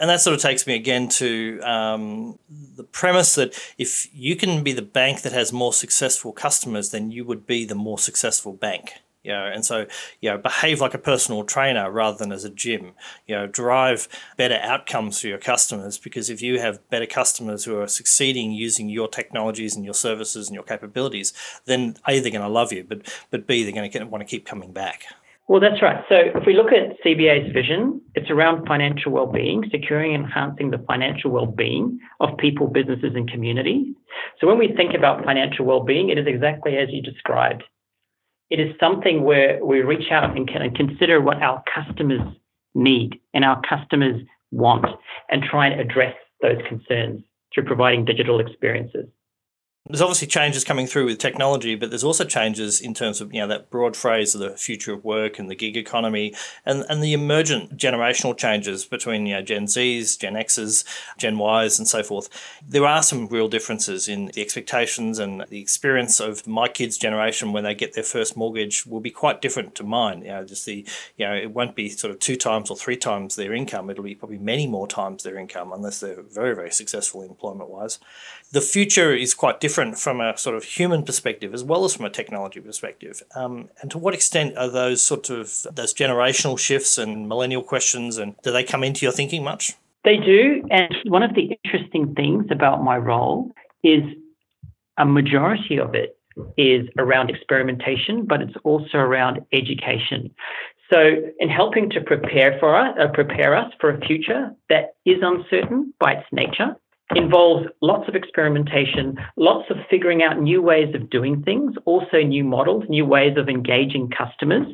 and 0.00 0.08
that 0.08 0.22
sort 0.22 0.34
of 0.34 0.40
takes 0.40 0.66
me 0.66 0.74
again 0.74 1.08
to 1.08 1.60
um, 1.60 2.38
the 2.48 2.84
premise 2.84 3.34
that 3.34 3.54
if 3.76 4.08
you 4.14 4.34
can 4.34 4.64
be 4.64 4.72
the 4.72 4.82
bank 4.82 5.20
that 5.22 5.32
has 5.32 5.52
more 5.52 5.74
successful 5.74 6.32
customers, 6.32 6.90
then 6.90 7.10
you 7.10 7.24
would 7.26 7.46
be 7.46 7.66
the 7.66 7.74
more 7.74 7.98
successful 7.98 8.54
bank. 8.54 8.94
You 9.22 9.32
know, 9.32 9.44
and 9.44 9.62
so 9.62 9.84
you 10.22 10.30
know, 10.30 10.38
behave 10.38 10.80
like 10.80 10.94
a 10.94 10.98
personal 10.98 11.44
trainer 11.44 11.90
rather 11.90 12.16
than 12.16 12.32
as 12.32 12.44
a 12.44 12.48
gym. 12.48 12.92
You 13.26 13.34
know, 13.36 13.46
drive 13.46 14.08
better 14.38 14.58
outcomes 14.62 15.20
for 15.20 15.28
your 15.28 15.36
customers 15.36 15.98
because 15.98 16.30
if 16.30 16.40
you 16.40 16.58
have 16.58 16.88
better 16.88 17.04
customers 17.04 17.64
who 17.64 17.78
are 17.78 17.86
succeeding 17.86 18.52
using 18.52 18.88
your 18.88 19.08
technologies 19.08 19.76
and 19.76 19.84
your 19.84 19.92
services 19.92 20.48
and 20.48 20.54
your 20.54 20.64
capabilities, 20.64 21.34
then 21.66 21.98
a 22.08 22.18
they're 22.20 22.32
going 22.32 22.40
to 22.40 22.48
love 22.48 22.72
you, 22.72 22.82
but 22.82 23.02
but 23.30 23.46
b 23.46 23.62
they're 23.62 23.72
going 23.72 23.90
to 23.90 24.04
want 24.06 24.22
to 24.22 24.30
keep 24.30 24.46
coming 24.46 24.72
back. 24.72 25.04
Well, 25.50 25.58
that's 25.58 25.82
right. 25.82 26.04
So 26.08 26.14
if 26.14 26.46
we 26.46 26.54
look 26.54 26.70
at 26.70 27.02
CBA's 27.04 27.52
vision, 27.52 28.00
it's 28.14 28.30
around 28.30 28.68
financial 28.68 29.10
well-being, 29.10 29.68
securing 29.72 30.14
and 30.14 30.26
enhancing 30.26 30.70
the 30.70 30.78
financial 30.86 31.32
well-being 31.32 31.98
of 32.20 32.38
people, 32.38 32.68
businesses, 32.68 33.16
and 33.16 33.28
communities. 33.28 33.96
So 34.40 34.46
when 34.46 34.58
we 34.58 34.72
think 34.76 34.94
about 34.94 35.24
financial 35.24 35.64
well-being, 35.64 36.08
it 36.08 36.18
is 36.18 36.28
exactly 36.28 36.76
as 36.76 36.90
you 36.92 37.02
described. 37.02 37.64
It 38.48 38.60
is 38.60 38.76
something 38.78 39.24
where 39.24 39.58
we 39.64 39.80
reach 39.80 40.12
out 40.12 40.36
and 40.36 40.48
consider 40.76 41.20
what 41.20 41.42
our 41.42 41.64
customers 41.74 42.22
need 42.76 43.18
and 43.34 43.44
our 43.44 43.60
customers 43.68 44.22
want 44.52 44.86
and 45.30 45.42
try 45.42 45.66
and 45.66 45.80
address 45.80 46.14
those 46.42 46.58
concerns 46.68 47.24
through 47.52 47.64
providing 47.64 48.04
digital 48.04 48.38
experiences. 48.38 49.08
There's 49.86 50.02
obviously 50.02 50.28
changes 50.28 50.62
coming 50.62 50.86
through 50.86 51.06
with 51.06 51.18
technology, 51.18 51.74
but 51.74 51.90
there's 51.90 52.04
also 52.04 52.24
changes 52.24 52.80
in 52.80 52.92
terms 52.92 53.20
of 53.20 53.32
you 53.32 53.40
know 53.40 53.46
that 53.46 53.70
broad 53.70 53.96
phrase 53.96 54.34
of 54.34 54.40
the 54.40 54.50
future 54.50 54.92
of 54.92 55.04
work 55.04 55.38
and 55.38 55.50
the 55.50 55.54
gig 55.54 55.76
economy, 55.76 56.34
and 56.66 56.84
and 56.90 57.02
the 57.02 57.14
emergent 57.14 57.76
generational 57.78 58.36
changes 58.36 58.84
between 58.84 59.24
you 59.26 59.34
know 59.34 59.42
Gen 59.42 59.64
Zs, 59.64 60.18
Gen 60.18 60.34
Xs, 60.34 60.84
Gen 61.18 61.38
Ys, 61.38 61.78
and 61.78 61.88
so 61.88 62.02
forth. 62.02 62.28
There 62.66 62.86
are 62.86 63.02
some 63.02 63.26
real 63.28 63.48
differences 63.48 64.06
in 64.06 64.26
the 64.26 64.42
expectations 64.42 65.18
and 65.18 65.46
the 65.48 65.60
experience 65.60 66.20
of 66.20 66.46
my 66.46 66.68
kids' 66.68 66.98
generation 66.98 67.52
when 67.52 67.64
they 67.64 67.74
get 67.74 67.94
their 67.94 68.04
first 68.04 68.36
mortgage 68.36 68.84
will 68.84 69.00
be 69.00 69.10
quite 69.10 69.40
different 69.40 69.74
to 69.76 69.82
mine. 69.82 70.20
You 70.22 70.28
know, 70.28 70.44
just 70.44 70.66
the 70.66 70.86
you 71.16 71.26
know 71.26 71.34
it 71.34 71.52
won't 71.52 71.74
be 71.74 71.88
sort 71.88 72.12
of 72.12 72.20
two 72.20 72.36
times 72.36 72.70
or 72.70 72.76
three 72.76 72.96
times 72.96 73.34
their 73.34 73.54
income. 73.54 73.88
It'll 73.88 74.04
be 74.04 74.14
probably 74.14 74.38
many 74.38 74.66
more 74.66 74.86
times 74.86 75.22
their 75.22 75.38
income 75.38 75.72
unless 75.72 76.00
they're 76.00 76.22
very 76.22 76.54
very 76.54 76.70
successful 76.70 77.22
employment 77.22 77.70
wise. 77.70 77.98
The 78.52 78.60
future 78.60 79.14
is 79.14 79.32
quite 79.32 79.60
different 79.60 79.96
from 79.96 80.20
a 80.20 80.36
sort 80.36 80.56
of 80.56 80.64
human 80.64 81.04
perspective 81.04 81.54
as 81.54 81.62
well 81.62 81.84
as 81.84 81.94
from 81.94 82.04
a 82.04 82.10
technology 82.10 82.60
perspective. 82.60 83.22
Um, 83.36 83.68
and 83.80 83.90
to 83.92 83.98
what 83.98 84.12
extent 84.12 84.56
are 84.58 84.68
those 84.68 85.02
sort 85.02 85.30
of 85.30 85.66
those 85.72 85.94
generational 85.94 86.58
shifts 86.58 86.98
and 86.98 87.28
millennial 87.28 87.62
questions, 87.62 88.18
and 88.18 88.34
do 88.42 88.50
they 88.50 88.64
come 88.64 88.82
into 88.82 89.06
your 89.06 89.12
thinking 89.12 89.44
much? 89.44 89.74
They 90.04 90.16
do. 90.16 90.64
And 90.70 90.94
one 91.04 91.22
of 91.22 91.34
the 91.34 91.56
interesting 91.64 92.14
things 92.14 92.46
about 92.50 92.82
my 92.82 92.96
role 92.96 93.52
is 93.84 94.02
a 94.98 95.04
majority 95.04 95.78
of 95.78 95.94
it 95.94 96.16
is 96.56 96.88
around 96.98 97.30
experimentation, 97.30 98.24
but 98.26 98.40
it's 98.40 98.56
also 98.64 98.98
around 98.98 99.40
education. 99.52 100.34
So, 100.92 100.98
in 101.38 101.48
helping 101.48 101.90
to 101.90 102.00
prepare 102.00 102.56
for 102.58 102.74
us, 102.74 102.96
uh, 103.00 103.06
prepare 103.12 103.54
us 103.54 103.72
for 103.80 103.90
a 103.90 104.00
future 104.06 104.50
that 104.68 104.94
is 105.06 105.18
uncertain 105.22 105.94
by 106.00 106.14
its 106.14 106.26
nature, 106.32 106.74
involves 107.16 107.66
lots 107.80 108.08
of 108.08 108.14
experimentation, 108.14 109.16
lots 109.36 109.70
of 109.70 109.76
figuring 109.88 110.22
out 110.22 110.40
new 110.40 110.62
ways 110.62 110.94
of 110.94 111.10
doing 111.10 111.42
things, 111.42 111.74
also 111.84 112.18
new 112.22 112.44
models, 112.44 112.84
new 112.88 113.04
ways 113.04 113.36
of 113.36 113.48
engaging 113.48 114.10
customers. 114.10 114.66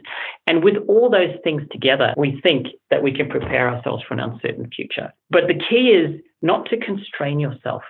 And 0.46 0.62
with 0.62 0.77
all 0.88 1.11
those 1.11 1.35
things 1.42 1.62
together, 1.70 2.14
we 2.16 2.40
think 2.42 2.66
that 2.90 3.03
we 3.03 3.12
can 3.12 3.29
prepare 3.29 3.68
ourselves 3.68 4.05
for 4.07 4.14
an 4.14 4.20
uncertain 4.20 4.70
future. 4.75 5.12
But 5.31 5.46
the 5.49 5.61
key 5.68 5.90
is 5.90 6.20
not 6.42 6.66
to 6.66 6.77
constrain 6.77 7.40
yourself, 7.40 7.83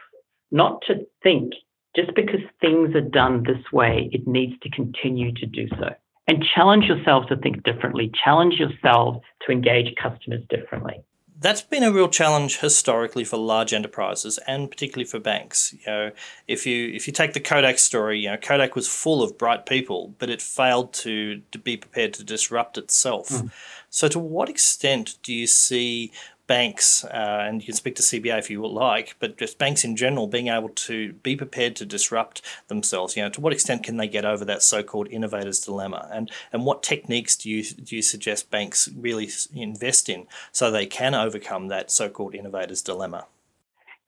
not 0.51 0.83
to 0.87 1.07
think 1.23 1.53
just 1.95 2.15
because 2.15 2.41
things 2.61 2.95
are 2.95 3.01
done 3.01 3.43
this 3.43 3.73
way, 3.73 4.11
it 4.13 4.27
needs 4.27 4.53
to 4.63 4.71
continue 4.71 5.33
to 5.33 5.47
do 5.47 5.67
so. 5.71 5.89
And 6.29 6.45
challenge 6.55 6.85
yourself 6.85 7.27
to 7.29 7.37
think 7.37 7.63
differently, 7.63 8.11
challenge 8.23 8.55
yourself 8.55 9.23
to 9.47 9.53
engage 9.53 9.95
customers 10.01 10.43
differently 10.51 11.05
that's 11.39 11.61
been 11.61 11.83
a 11.83 11.93
real 11.93 12.09
challenge 12.09 12.61
historically 12.61 13.25
for 13.25 13.37
large 13.37 13.75
enterprises 13.75 14.39
and 14.47 14.71
particularly 14.71 15.05
for 15.05 15.19
banks. 15.19 15.73
You 15.73 15.87
know, 15.87 16.11
if 16.49 16.67
you 16.67 16.89
if 16.89 17.07
you 17.07 17.13
take 17.13 17.35
the 17.35 17.41
Kodak 17.41 17.79
story, 17.79 18.21
you 18.21 18.31
know, 18.31 18.37
Kodak 18.37 18.75
was 18.75 18.89
full 18.89 19.23
of 19.23 19.37
bright 19.37 19.67
people, 19.67 20.15
but 20.19 20.31
it 20.31 20.41
failed 20.41 20.93
to 20.95 21.43
to 21.53 21.59
be 21.59 21.77
prepared 21.77 22.15
to 22.15 22.25
disrupt 22.25 22.79
itself. 22.79 23.29
Mm. 23.29 23.51
So, 23.91 24.09
to 24.09 24.19
what 24.19 24.49
extent 24.49 25.17
do 25.23 25.33
you 25.33 25.47
see 25.47 26.13
banks, 26.47 27.05
uh, 27.05 27.45
and 27.47 27.61
you 27.61 27.67
can 27.67 27.75
speak 27.75 27.97
to 27.97 28.03
CBA 28.03 28.39
if 28.39 28.51
you 28.51 28.61
would 28.61 28.71
like, 28.71 29.17
but 29.19 29.37
just 29.37 29.59
banks 29.59 29.85
in 29.85 29.97
general 29.97 30.27
being 30.27 30.49
able 30.49 30.69
to 30.71 31.13
be 31.15 31.37
prepared 31.37 31.77
to 31.77 31.87
disrupt 31.87 32.43
themselves. 32.69 33.17
You 33.17 33.23
know, 33.23 33.31
to 33.31 33.41
what 33.41 33.53
extent 33.53 33.83
can 33.83 33.97
they 33.97 34.09
get 34.09 34.25
over 34.25 34.45
that 34.45 34.63
so-called 34.63 35.09
innovator's 35.09 35.61
dilemma, 35.61 36.09
and 36.13 36.31
and 36.53 36.65
what 36.65 36.83
techniques 36.83 37.37
do 37.37 37.51
you 37.51 37.63
do 37.65 37.97
you 37.97 38.03
suggest 38.03 38.51
banks 38.51 38.89
really 38.97 39.29
invest 39.55 40.09
in 40.09 40.27
so 40.53 40.71
they 40.71 40.87
can 40.87 41.15
overcome 41.15 41.69
that 41.69 41.91
so-called 41.91 42.35
innovator's 42.35 42.83
dilemma? 42.83 43.27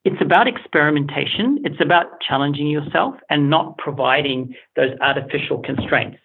It's 0.04 0.22
about 0.22 0.46
experimentation. 0.46 1.60
It's 1.64 1.80
about 1.80 2.20
challenging 2.20 2.68
yourself 2.68 3.16
and 3.28 3.50
not 3.50 3.76
providing 3.78 4.54
those 4.76 4.92
artificial 5.00 5.58
constraints, 5.58 6.18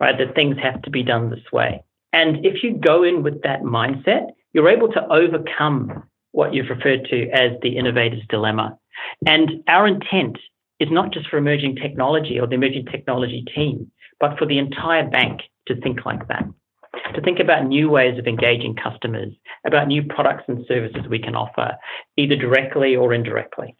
right? 0.00 0.16
That 0.16 0.34
things 0.34 0.56
have 0.62 0.80
to 0.82 0.90
be 0.90 1.02
done 1.02 1.30
this 1.30 1.52
way. 1.52 1.82
And 2.12 2.46
if 2.46 2.62
you 2.62 2.78
go 2.78 3.02
in 3.02 3.22
with 3.22 3.42
that 3.42 3.62
mindset, 3.62 4.28
you're 4.56 4.70
able 4.70 4.88
to 4.88 5.06
overcome 5.12 6.02
what 6.32 6.54
you've 6.54 6.70
referred 6.70 7.04
to 7.10 7.28
as 7.28 7.50
the 7.60 7.76
innovator's 7.76 8.22
dilemma. 8.30 8.78
And 9.26 9.62
our 9.68 9.86
intent 9.86 10.38
is 10.80 10.88
not 10.90 11.12
just 11.12 11.28
for 11.28 11.36
emerging 11.36 11.76
technology 11.76 12.40
or 12.40 12.46
the 12.46 12.54
emerging 12.54 12.86
technology 12.86 13.44
team, 13.54 13.92
but 14.18 14.38
for 14.38 14.46
the 14.46 14.56
entire 14.56 15.06
bank 15.10 15.42
to 15.66 15.78
think 15.82 16.06
like 16.06 16.26
that, 16.28 16.44
to 17.14 17.20
think 17.20 17.38
about 17.38 17.66
new 17.66 17.90
ways 17.90 18.18
of 18.18 18.26
engaging 18.26 18.74
customers, 18.74 19.34
about 19.66 19.88
new 19.88 20.02
products 20.02 20.44
and 20.48 20.64
services 20.66 21.02
we 21.10 21.18
can 21.18 21.36
offer, 21.36 21.76
either 22.16 22.34
directly 22.34 22.96
or 22.96 23.12
indirectly 23.12 23.76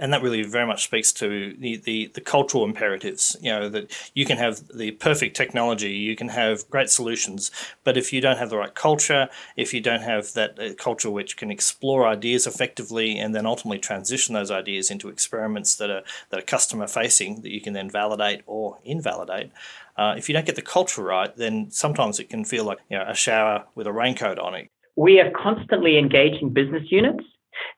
and 0.00 0.12
that 0.12 0.22
really 0.22 0.42
very 0.42 0.66
much 0.66 0.84
speaks 0.84 1.12
to 1.12 1.54
the, 1.58 1.76
the, 1.76 2.10
the, 2.14 2.20
cultural 2.20 2.64
imperatives. 2.64 3.36
You 3.40 3.50
know 3.52 3.68
that 3.68 3.92
you 4.14 4.24
can 4.24 4.38
have 4.38 4.66
the 4.74 4.92
perfect 4.92 5.36
technology, 5.36 5.92
you 5.92 6.16
can 6.16 6.28
have 6.28 6.68
great 6.70 6.90
solutions, 6.90 7.50
but 7.84 7.96
if 7.96 8.12
you 8.12 8.20
don't 8.20 8.38
have 8.38 8.50
the 8.50 8.56
right 8.56 8.74
culture, 8.74 9.28
if 9.56 9.74
you 9.74 9.80
don't 9.80 10.00
have 10.00 10.32
that 10.32 10.58
uh, 10.58 10.74
culture 10.74 11.10
which 11.10 11.36
can 11.36 11.50
explore 11.50 12.06
ideas 12.06 12.46
effectively 12.46 13.18
and 13.18 13.34
then 13.34 13.46
ultimately 13.46 13.78
transition 13.78 14.34
those 14.34 14.50
ideas 14.50 14.90
into 14.90 15.08
experiments 15.08 15.76
that 15.76 15.90
are 15.90 16.02
that 16.30 16.40
are 16.40 16.46
customer 16.46 16.86
facing 16.86 17.42
that 17.42 17.50
you 17.50 17.60
can 17.60 17.74
then 17.74 17.90
validate 17.90 18.42
or 18.46 18.78
invalidate. 18.84 19.50
Uh, 19.96 20.14
if 20.16 20.28
you 20.28 20.32
don't 20.32 20.46
get 20.46 20.56
the 20.56 20.62
culture 20.62 21.02
right, 21.02 21.36
then 21.36 21.70
sometimes 21.70 22.18
it 22.18 22.30
can 22.30 22.44
feel 22.44 22.64
like 22.64 22.78
you 22.88 22.96
know 22.96 23.04
a 23.06 23.14
shower 23.14 23.64
with 23.74 23.86
a 23.86 23.92
raincoat 23.92 24.38
on 24.38 24.54
it. 24.54 24.70
We 24.96 25.20
are 25.20 25.30
constantly 25.30 25.98
engaging 25.98 26.50
business 26.50 26.84
units 26.90 27.24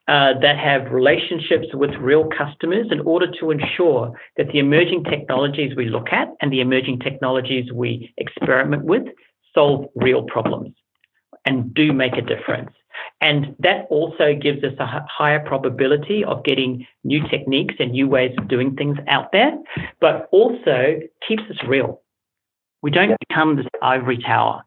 uh, 0.08 0.32
that 0.40 0.58
have 0.58 0.92
relationships 0.92 1.66
with 1.74 1.90
real 2.00 2.28
customers 2.36 2.86
in 2.90 3.00
order 3.00 3.30
to 3.40 3.50
ensure 3.50 4.12
that 4.36 4.48
the 4.52 4.58
emerging 4.58 5.04
technologies 5.04 5.74
we 5.76 5.86
look 5.88 6.08
at 6.12 6.28
and 6.40 6.52
the 6.52 6.60
emerging 6.60 6.98
technologies 6.98 7.72
we 7.72 8.12
experiment 8.18 8.84
with 8.84 9.04
solve 9.54 9.86
real 9.94 10.22
problems 10.24 10.74
and 11.44 11.72
do 11.74 11.92
make 11.92 12.16
a 12.16 12.22
difference. 12.22 12.70
And 13.20 13.54
that 13.60 13.86
also 13.90 14.34
gives 14.34 14.62
us 14.64 14.74
a 14.78 15.04
higher 15.08 15.40
probability 15.40 16.24
of 16.24 16.44
getting 16.44 16.86
new 17.04 17.26
techniques 17.28 17.74
and 17.78 17.92
new 17.92 18.08
ways 18.08 18.34
of 18.38 18.48
doing 18.48 18.74
things 18.74 18.98
out 19.08 19.30
there, 19.32 19.52
but 20.00 20.28
also 20.32 21.00
keeps 21.26 21.42
us 21.50 21.56
real. 21.66 22.02
We 22.82 22.90
don't 22.90 23.16
become 23.28 23.56
this 23.56 23.66
ivory 23.80 24.18
tower, 24.18 24.64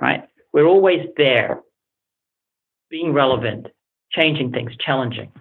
right? 0.00 0.24
We're 0.52 0.66
always 0.66 1.06
there, 1.16 1.60
being 2.90 3.12
relevant, 3.12 3.68
changing 4.12 4.52
things, 4.52 4.72
challenging. 4.84 5.32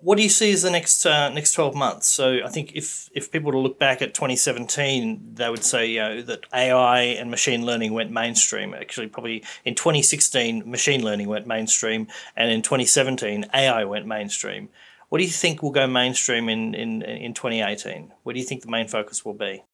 What 0.00 0.16
do 0.16 0.22
you 0.22 0.28
see 0.28 0.52
as 0.52 0.62
the 0.62 0.70
next 0.70 1.04
uh, 1.04 1.28
next 1.30 1.54
twelve 1.54 1.74
months? 1.74 2.06
So 2.06 2.38
I 2.44 2.48
think 2.48 2.72
if 2.74 3.10
if 3.14 3.32
people 3.32 3.48
were 3.48 3.52
to 3.54 3.58
look 3.58 3.80
back 3.80 4.00
at 4.00 4.14
2017, 4.14 5.34
they 5.34 5.50
would 5.50 5.64
say 5.64 5.86
you 5.86 5.98
know, 5.98 6.22
that 6.22 6.46
AI 6.54 7.00
and 7.00 7.30
machine 7.30 7.66
learning 7.66 7.92
went 7.92 8.12
mainstream. 8.12 8.74
Actually, 8.74 9.08
probably 9.08 9.42
in 9.64 9.74
2016, 9.74 10.70
machine 10.70 11.04
learning 11.04 11.26
went 11.26 11.48
mainstream, 11.48 12.06
and 12.36 12.50
in 12.52 12.62
2017, 12.62 13.46
AI 13.52 13.84
went 13.84 14.06
mainstream. 14.06 14.68
What 15.08 15.18
do 15.18 15.24
you 15.24 15.30
think 15.30 15.62
will 15.62 15.70
go 15.70 15.86
mainstream 15.86 16.48
in, 16.48 16.74
in, 16.74 17.02
in 17.02 17.32
2018? 17.32 18.12
What 18.22 18.34
do 18.34 18.38
you 18.38 18.44
think 18.44 18.62
the 18.62 18.70
main 18.70 18.88
focus 18.88 19.24
will 19.24 19.34
be? 19.34 19.64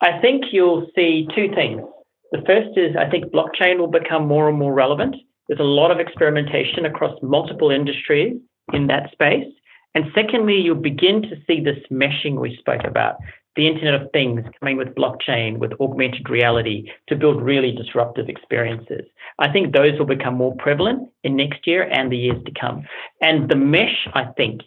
I 0.00 0.20
think 0.20 0.44
you'll 0.52 0.86
see 0.94 1.26
two 1.34 1.52
things. 1.54 1.82
The 2.30 2.42
first 2.46 2.78
is 2.78 2.94
I 2.96 3.10
think 3.10 3.32
blockchain 3.32 3.78
will 3.78 3.90
become 3.90 4.28
more 4.28 4.48
and 4.48 4.56
more 4.56 4.72
relevant. 4.72 5.16
There's 5.48 5.60
a 5.60 5.64
lot 5.64 5.90
of 5.90 5.98
experimentation 5.98 6.84
across 6.84 7.18
multiple 7.22 7.70
industries 7.70 8.36
in 8.72 8.86
that 8.88 9.10
space. 9.12 9.46
And 9.94 10.04
secondly, 10.14 10.56
you'll 10.60 10.76
begin 10.76 11.22
to 11.22 11.36
see 11.46 11.60
this 11.60 11.78
meshing 11.90 12.40
we 12.40 12.56
spoke 12.58 12.84
about, 12.84 13.16
the 13.56 13.66
Internet 13.66 14.00
of 14.00 14.12
Things 14.12 14.44
coming 14.60 14.76
with 14.76 14.94
blockchain, 14.94 15.58
with 15.58 15.72
augmented 15.80 16.28
reality 16.28 16.90
to 17.08 17.16
build 17.16 17.42
really 17.42 17.72
disruptive 17.72 18.28
experiences. 18.28 19.02
I 19.38 19.50
think 19.50 19.72
those 19.72 19.98
will 19.98 20.06
become 20.06 20.34
more 20.34 20.54
prevalent 20.56 21.08
in 21.24 21.34
next 21.36 21.66
year 21.66 21.82
and 21.82 22.12
the 22.12 22.18
years 22.18 22.42
to 22.44 22.52
come. 22.52 22.86
And 23.20 23.50
the 23.50 23.56
mesh, 23.56 24.06
I 24.14 24.26
think, 24.36 24.60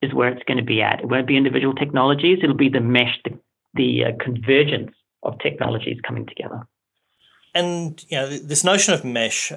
is 0.00 0.14
where 0.14 0.28
it's 0.28 0.44
going 0.44 0.58
to 0.58 0.64
be 0.64 0.80
at. 0.80 1.00
It 1.00 1.08
won't 1.08 1.26
be 1.26 1.36
individual 1.36 1.74
technologies, 1.74 2.38
it'll 2.42 2.56
be 2.56 2.68
the 2.68 2.80
mesh, 2.80 3.18
the, 3.24 3.38
the 3.74 4.04
uh, 4.04 4.24
convergence 4.24 4.92
of 5.24 5.38
technologies 5.40 5.98
coming 6.06 6.24
together. 6.26 6.66
And 7.54 8.02
you 8.08 8.16
know, 8.16 8.28
this 8.28 8.64
notion 8.64 8.94
of 8.94 9.04
mesh, 9.04 9.52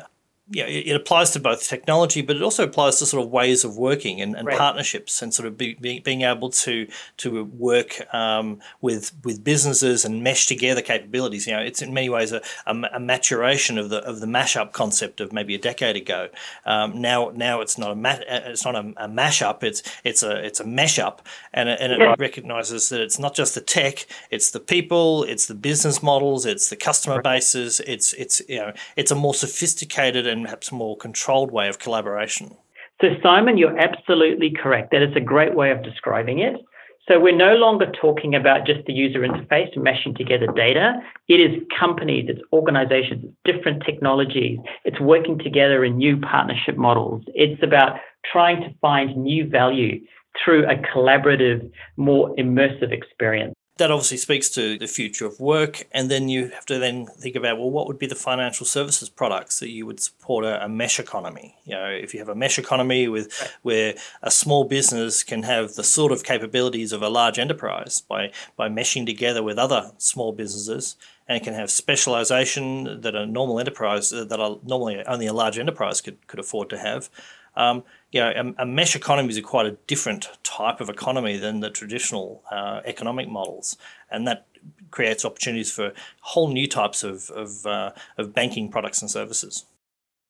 yeah, 0.53 0.65
it 0.65 0.95
applies 0.95 1.31
to 1.31 1.39
both 1.39 1.67
technology, 1.67 2.21
but 2.21 2.35
it 2.35 2.41
also 2.41 2.65
applies 2.65 2.99
to 2.99 3.05
sort 3.05 3.23
of 3.23 3.31
ways 3.31 3.63
of 3.63 3.77
working 3.77 4.19
and, 4.19 4.35
and 4.35 4.47
right. 4.47 4.57
partnerships 4.57 5.21
and 5.21 5.33
sort 5.33 5.47
of 5.47 5.57
be, 5.57 5.75
be, 5.75 5.99
being 5.99 6.23
able 6.23 6.49
to 6.49 6.87
to 7.17 7.45
work 7.45 8.01
um, 8.13 8.59
with 8.81 9.13
with 9.23 9.43
businesses 9.43 10.03
and 10.03 10.23
mesh 10.23 10.47
together 10.47 10.81
capabilities. 10.81 11.47
You 11.47 11.53
know, 11.53 11.61
it's 11.61 11.81
in 11.81 11.93
many 11.93 12.09
ways 12.09 12.33
a, 12.33 12.41
a, 12.65 12.75
a 12.93 12.99
maturation 12.99 13.77
of 13.77 13.89
the 13.89 13.99
of 13.99 14.19
the 14.19 14.27
mashup 14.27 14.73
concept 14.73 15.21
of 15.21 15.31
maybe 15.31 15.55
a 15.55 15.57
decade 15.57 15.95
ago. 15.95 16.27
Um, 16.65 17.01
now 17.01 17.31
now 17.33 17.61
it's 17.61 17.77
not 17.77 17.91
a 17.91 17.95
ma- 17.95 18.19
it's 18.27 18.65
not 18.65 18.75
a, 18.75 18.93
a 18.97 19.07
mashup. 19.07 19.63
It's 19.63 19.81
it's 20.03 20.21
a 20.21 20.45
it's 20.45 20.59
a 20.59 20.65
mesh 20.65 20.99
up, 20.99 21.25
and 21.53 21.69
it, 21.69 21.79
and 21.79 21.93
it 21.93 22.19
recognizes 22.19 22.89
that 22.89 22.99
it's 22.99 23.19
not 23.19 23.35
just 23.35 23.55
the 23.55 23.61
tech, 23.61 24.05
it's 24.29 24.51
the 24.51 24.59
people, 24.59 25.23
it's 25.23 25.45
the 25.47 25.55
business 25.55 26.03
models, 26.03 26.45
it's 26.45 26.69
the 26.69 26.75
customer 26.75 27.21
bases. 27.21 27.79
It's 27.87 28.13
it's 28.13 28.41
you 28.49 28.57
know 28.57 28.73
it's 28.97 29.11
a 29.11 29.15
more 29.15 29.33
sophisticated 29.33 30.27
and 30.27 30.40
perhaps 30.43 30.71
more 30.71 30.97
controlled 30.97 31.51
way 31.51 31.67
of 31.67 31.79
collaboration. 31.79 32.57
So, 33.01 33.07
Simon, 33.23 33.57
you're 33.57 33.77
absolutely 33.77 34.51
correct. 34.51 34.91
That 34.91 35.01
is 35.01 35.15
a 35.15 35.21
great 35.21 35.55
way 35.55 35.71
of 35.71 35.83
describing 35.83 36.39
it. 36.39 36.55
So 37.07 37.19
we're 37.19 37.35
no 37.35 37.55
longer 37.55 37.91
talking 37.99 38.35
about 38.35 38.65
just 38.65 38.85
the 38.85 38.93
user 38.93 39.21
interface 39.21 39.75
meshing 39.75 40.15
together 40.15 40.45
data. 40.55 40.99
It 41.27 41.39
is 41.41 41.63
companies, 41.77 42.25
it's 42.29 42.41
organizations, 42.53 43.25
it's 43.25 43.35
different 43.43 43.83
technologies. 43.83 44.59
It's 44.85 44.99
working 44.99 45.39
together 45.39 45.83
in 45.83 45.97
new 45.97 46.17
partnership 46.17 46.77
models. 46.77 47.23
It's 47.33 47.61
about 47.63 47.97
trying 48.31 48.61
to 48.61 48.69
find 48.79 49.17
new 49.17 49.49
value 49.49 49.99
through 50.45 50.69
a 50.69 50.75
collaborative, 50.75 51.69
more 51.97 52.35
immersive 52.35 52.91
experience 52.91 53.55
that 53.77 53.89
obviously 53.89 54.17
speaks 54.17 54.49
to 54.49 54.77
the 54.77 54.87
future 54.87 55.25
of 55.25 55.39
work 55.39 55.87
and 55.91 56.11
then 56.11 56.29
you 56.29 56.49
have 56.49 56.65
to 56.65 56.77
then 56.77 57.05
think 57.05 57.35
about 57.35 57.57
well 57.57 57.69
what 57.69 57.87
would 57.87 57.97
be 57.97 58.05
the 58.05 58.15
financial 58.15 58.65
services 58.65 59.09
products 59.09 59.59
that 59.59 59.69
you 59.69 59.85
would 59.85 59.99
support 59.99 60.45
a, 60.45 60.63
a 60.63 60.69
mesh 60.69 60.99
economy 60.99 61.55
you 61.63 61.73
know 61.73 61.85
if 61.87 62.13
you 62.13 62.19
have 62.19 62.29
a 62.29 62.35
mesh 62.35 62.59
economy 62.59 63.07
with 63.07 63.33
right. 63.41 63.51
where 63.61 63.93
a 64.21 64.29
small 64.29 64.65
business 64.65 65.23
can 65.23 65.43
have 65.43 65.73
the 65.73 65.83
sort 65.83 66.11
of 66.11 66.23
capabilities 66.23 66.91
of 66.91 67.01
a 67.01 67.09
large 67.09 67.39
enterprise 67.39 68.01
by 68.01 68.31
by 68.55 68.69
meshing 68.69 69.05
together 69.05 69.41
with 69.41 69.57
other 69.57 69.91
small 69.97 70.31
businesses 70.31 70.95
and 71.27 71.43
can 71.43 71.53
have 71.53 71.71
specialization 71.71 73.01
that 73.01 73.15
a 73.15 73.25
normal 73.25 73.59
enterprise 73.59 74.09
that 74.09 74.39
are 74.39 74.57
normally 74.63 75.01
only 75.05 75.27
a 75.27 75.33
large 75.33 75.57
enterprise 75.57 76.01
could, 76.01 76.27
could 76.27 76.39
afford 76.39 76.69
to 76.69 76.77
have 76.77 77.09
um, 77.55 77.83
you 78.11 78.19
know, 78.19 78.53
a, 78.57 78.63
a, 78.63 78.65
mesh 78.65 78.95
economy 78.95 79.29
is 79.29 79.37
a 79.37 79.41
quite 79.41 79.65
a 79.65 79.77
different 79.87 80.27
type 80.43 80.81
of 80.81 80.89
economy 80.89 81.37
than 81.37 81.61
the 81.61 81.69
traditional 81.69 82.43
uh, 82.51 82.81
economic 82.85 83.29
models, 83.29 83.77
and 84.09 84.27
that 84.27 84.47
creates 84.91 85.23
opportunities 85.23 85.71
for 85.71 85.93
whole 86.21 86.49
new 86.49 86.67
types 86.67 87.03
of 87.03 87.29
of, 87.31 87.65
uh, 87.65 87.91
of 88.17 88.33
banking 88.33 88.69
products 88.69 89.01
and 89.01 89.09
services. 89.09 89.65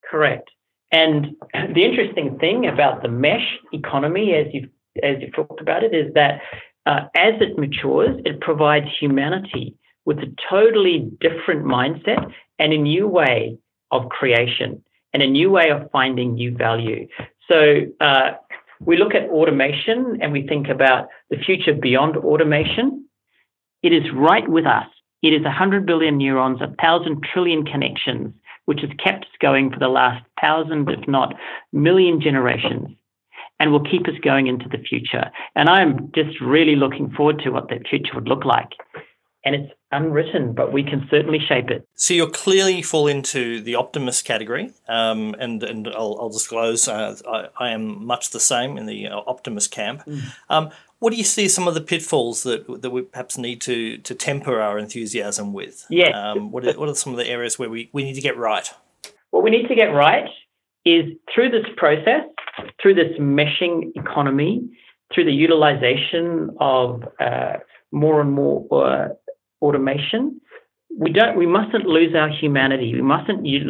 Correct. 0.08 0.50
And 0.92 1.36
the 1.52 1.84
interesting 1.84 2.38
thing 2.38 2.66
about 2.66 3.02
the 3.02 3.08
mesh 3.08 3.58
economy, 3.72 4.34
as 4.34 4.46
you've 4.52 4.70
as 5.02 5.16
you've 5.20 5.34
talked 5.34 5.60
about 5.60 5.82
it, 5.82 5.94
is 5.94 6.12
that 6.14 6.42
uh, 6.86 7.06
as 7.16 7.34
it 7.40 7.58
matures, 7.58 8.20
it 8.24 8.40
provides 8.40 8.86
humanity 9.00 9.74
with 10.04 10.18
a 10.18 10.34
totally 10.50 11.10
different 11.20 11.64
mindset 11.64 12.32
and 12.58 12.72
a 12.72 12.78
new 12.78 13.08
way 13.08 13.56
of 13.90 14.08
creation 14.08 14.82
and 15.12 15.22
a 15.22 15.28
new 15.28 15.50
way 15.50 15.70
of 15.70 15.90
finding 15.90 16.34
new 16.34 16.54
value. 16.56 17.06
So 17.52 17.82
uh, 18.00 18.30
we 18.80 18.96
look 18.96 19.14
at 19.14 19.28
automation 19.28 20.18
and 20.22 20.32
we 20.32 20.46
think 20.46 20.68
about 20.68 21.08
the 21.28 21.36
future 21.36 21.74
beyond 21.74 22.16
automation. 22.16 23.06
It 23.82 23.92
is 23.92 24.04
right 24.14 24.48
with 24.48 24.64
us. 24.64 24.86
It 25.22 25.34
is 25.34 25.42
100 25.42 25.84
billion 25.84 26.16
neurons, 26.16 26.62
a 26.62 26.74
thousand 26.80 27.22
trillion 27.30 27.64
connections, 27.64 28.32
which 28.64 28.80
has 28.80 28.90
kept 29.02 29.24
us 29.24 29.30
going 29.40 29.70
for 29.70 29.78
the 29.78 29.88
last 29.88 30.24
thousand, 30.40 30.88
if 30.88 31.06
not 31.06 31.34
million 31.72 32.20
generations, 32.22 32.88
and 33.60 33.70
will 33.70 33.84
keep 33.84 34.08
us 34.08 34.14
going 34.22 34.46
into 34.46 34.68
the 34.68 34.78
future. 34.78 35.30
And 35.54 35.68
I'm 35.68 36.10
just 36.14 36.40
really 36.40 36.74
looking 36.74 37.10
forward 37.10 37.40
to 37.40 37.50
what 37.50 37.68
that 37.68 37.86
future 37.86 38.14
would 38.14 38.28
look 38.28 38.46
like 38.46 38.70
and 39.44 39.54
it's 39.54 39.72
unwritten, 39.90 40.52
but 40.52 40.72
we 40.72 40.82
can 40.82 41.06
certainly 41.10 41.38
shape 41.48 41.70
it. 41.70 41.86
So 41.94 42.14
you 42.14 42.26
clearly 42.28 42.82
fall 42.82 43.08
into 43.08 43.60
the 43.60 43.74
optimist 43.74 44.24
category, 44.24 44.72
um, 44.88 45.34
and 45.38 45.62
and 45.62 45.88
I'll, 45.88 46.16
I'll 46.20 46.30
disclose 46.30 46.88
uh, 46.88 47.16
I, 47.28 47.48
I, 47.58 47.70
am 47.70 48.04
much 48.04 48.30
the 48.30 48.40
same 48.40 48.78
in 48.78 48.86
the 48.86 49.08
uh, 49.08 49.20
optimist 49.26 49.70
camp. 49.70 50.04
Mm. 50.06 50.22
Um, 50.48 50.70
what 51.00 51.10
do 51.10 51.16
you 51.16 51.24
see 51.24 51.48
some 51.48 51.66
of 51.66 51.74
the 51.74 51.80
pitfalls 51.80 52.44
that 52.44 52.82
that 52.82 52.90
we 52.90 53.02
perhaps 53.02 53.36
need 53.36 53.60
to 53.62 53.98
to 53.98 54.14
temper 54.14 54.60
our 54.60 54.78
enthusiasm 54.78 55.52
with? 55.52 55.84
Yeah. 55.90 56.10
Um, 56.10 56.52
what 56.52 56.64
are, 56.64 56.78
what 56.78 56.88
are 56.88 56.94
some 56.94 57.12
of 57.12 57.18
the 57.18 57.26
areas 57.26 57.58
where 57.58 57.68
we, 57.68 57.90
we 57.92 58.04
need 58.04 58.14
to 58.14 58.20
get 58.20 58.36
right? 58.36 58.72
What 59.30 59.42
we 59.42 59.50
need 59.50 59.66
to 59.68 59.74
get 59.74 59.86
right 59.86 60.28
is 60.84 61.06
through 61.34 61.50
this 61.50 61.66
process, 61.76 62.22
through 62.80 62.94
this 62.94 63.18
meshing 63.18 63.92
economy, 63.96 64.68
through 65.12 65.24
the 65.24 65.32
utilization 65.32 66.50
of 66.60 67.02
uh, 67.20 67.54
more 67.92 68.20
and 68.20 68.32
more 68.32 68.66
uh, 68.72 69.08
automation, 69.62 70.40
we 70.98 71.10
don't. 71.12 71.36
We 71.38 71.46
mustn't 71.46 71.86
lose 71.86 72.14
our 72.14 72.28
humanity. 72.28 72.92
We 72.94 73.02
mustn't 73.02 73.46
use 73.46 73.64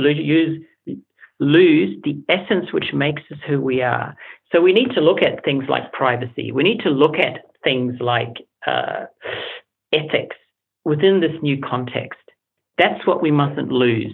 lose 1.39 1.97
the 2.05 2.23
essence 2.29 2.73
which 2.73 2.93
makes 2.95 3.23
us 3.31 3.39
who 3.49 3.61
we 3.61 3.83
are. 3.83 4.15
So 4.53 4.61
we 4.61 4.73
need 4.73 4.91
to 4.95 5.01
look 5.01 5.23
at 5.23 5.45
things 5.45 5.65
like 5.69 5.93
privacy. 5.93 6.53
We 6.53 6.63
need 6.63 6.81
to 6.81 6.91
look 6.91 7.17
at 7.19 7.47
things 7.65 7.95
like 8.01 8.35
uh, 8.67 9.07
ethics 9.93 10.37
within 10.85 11.21
this 11.21 11.33
new 11.43 11.59
context. 11.61 12.21
That's 12.79 13.07
what 13.07 13.23
we 13.23 13.31
mustn't 13.31 13.73
lose. 13.73 14.13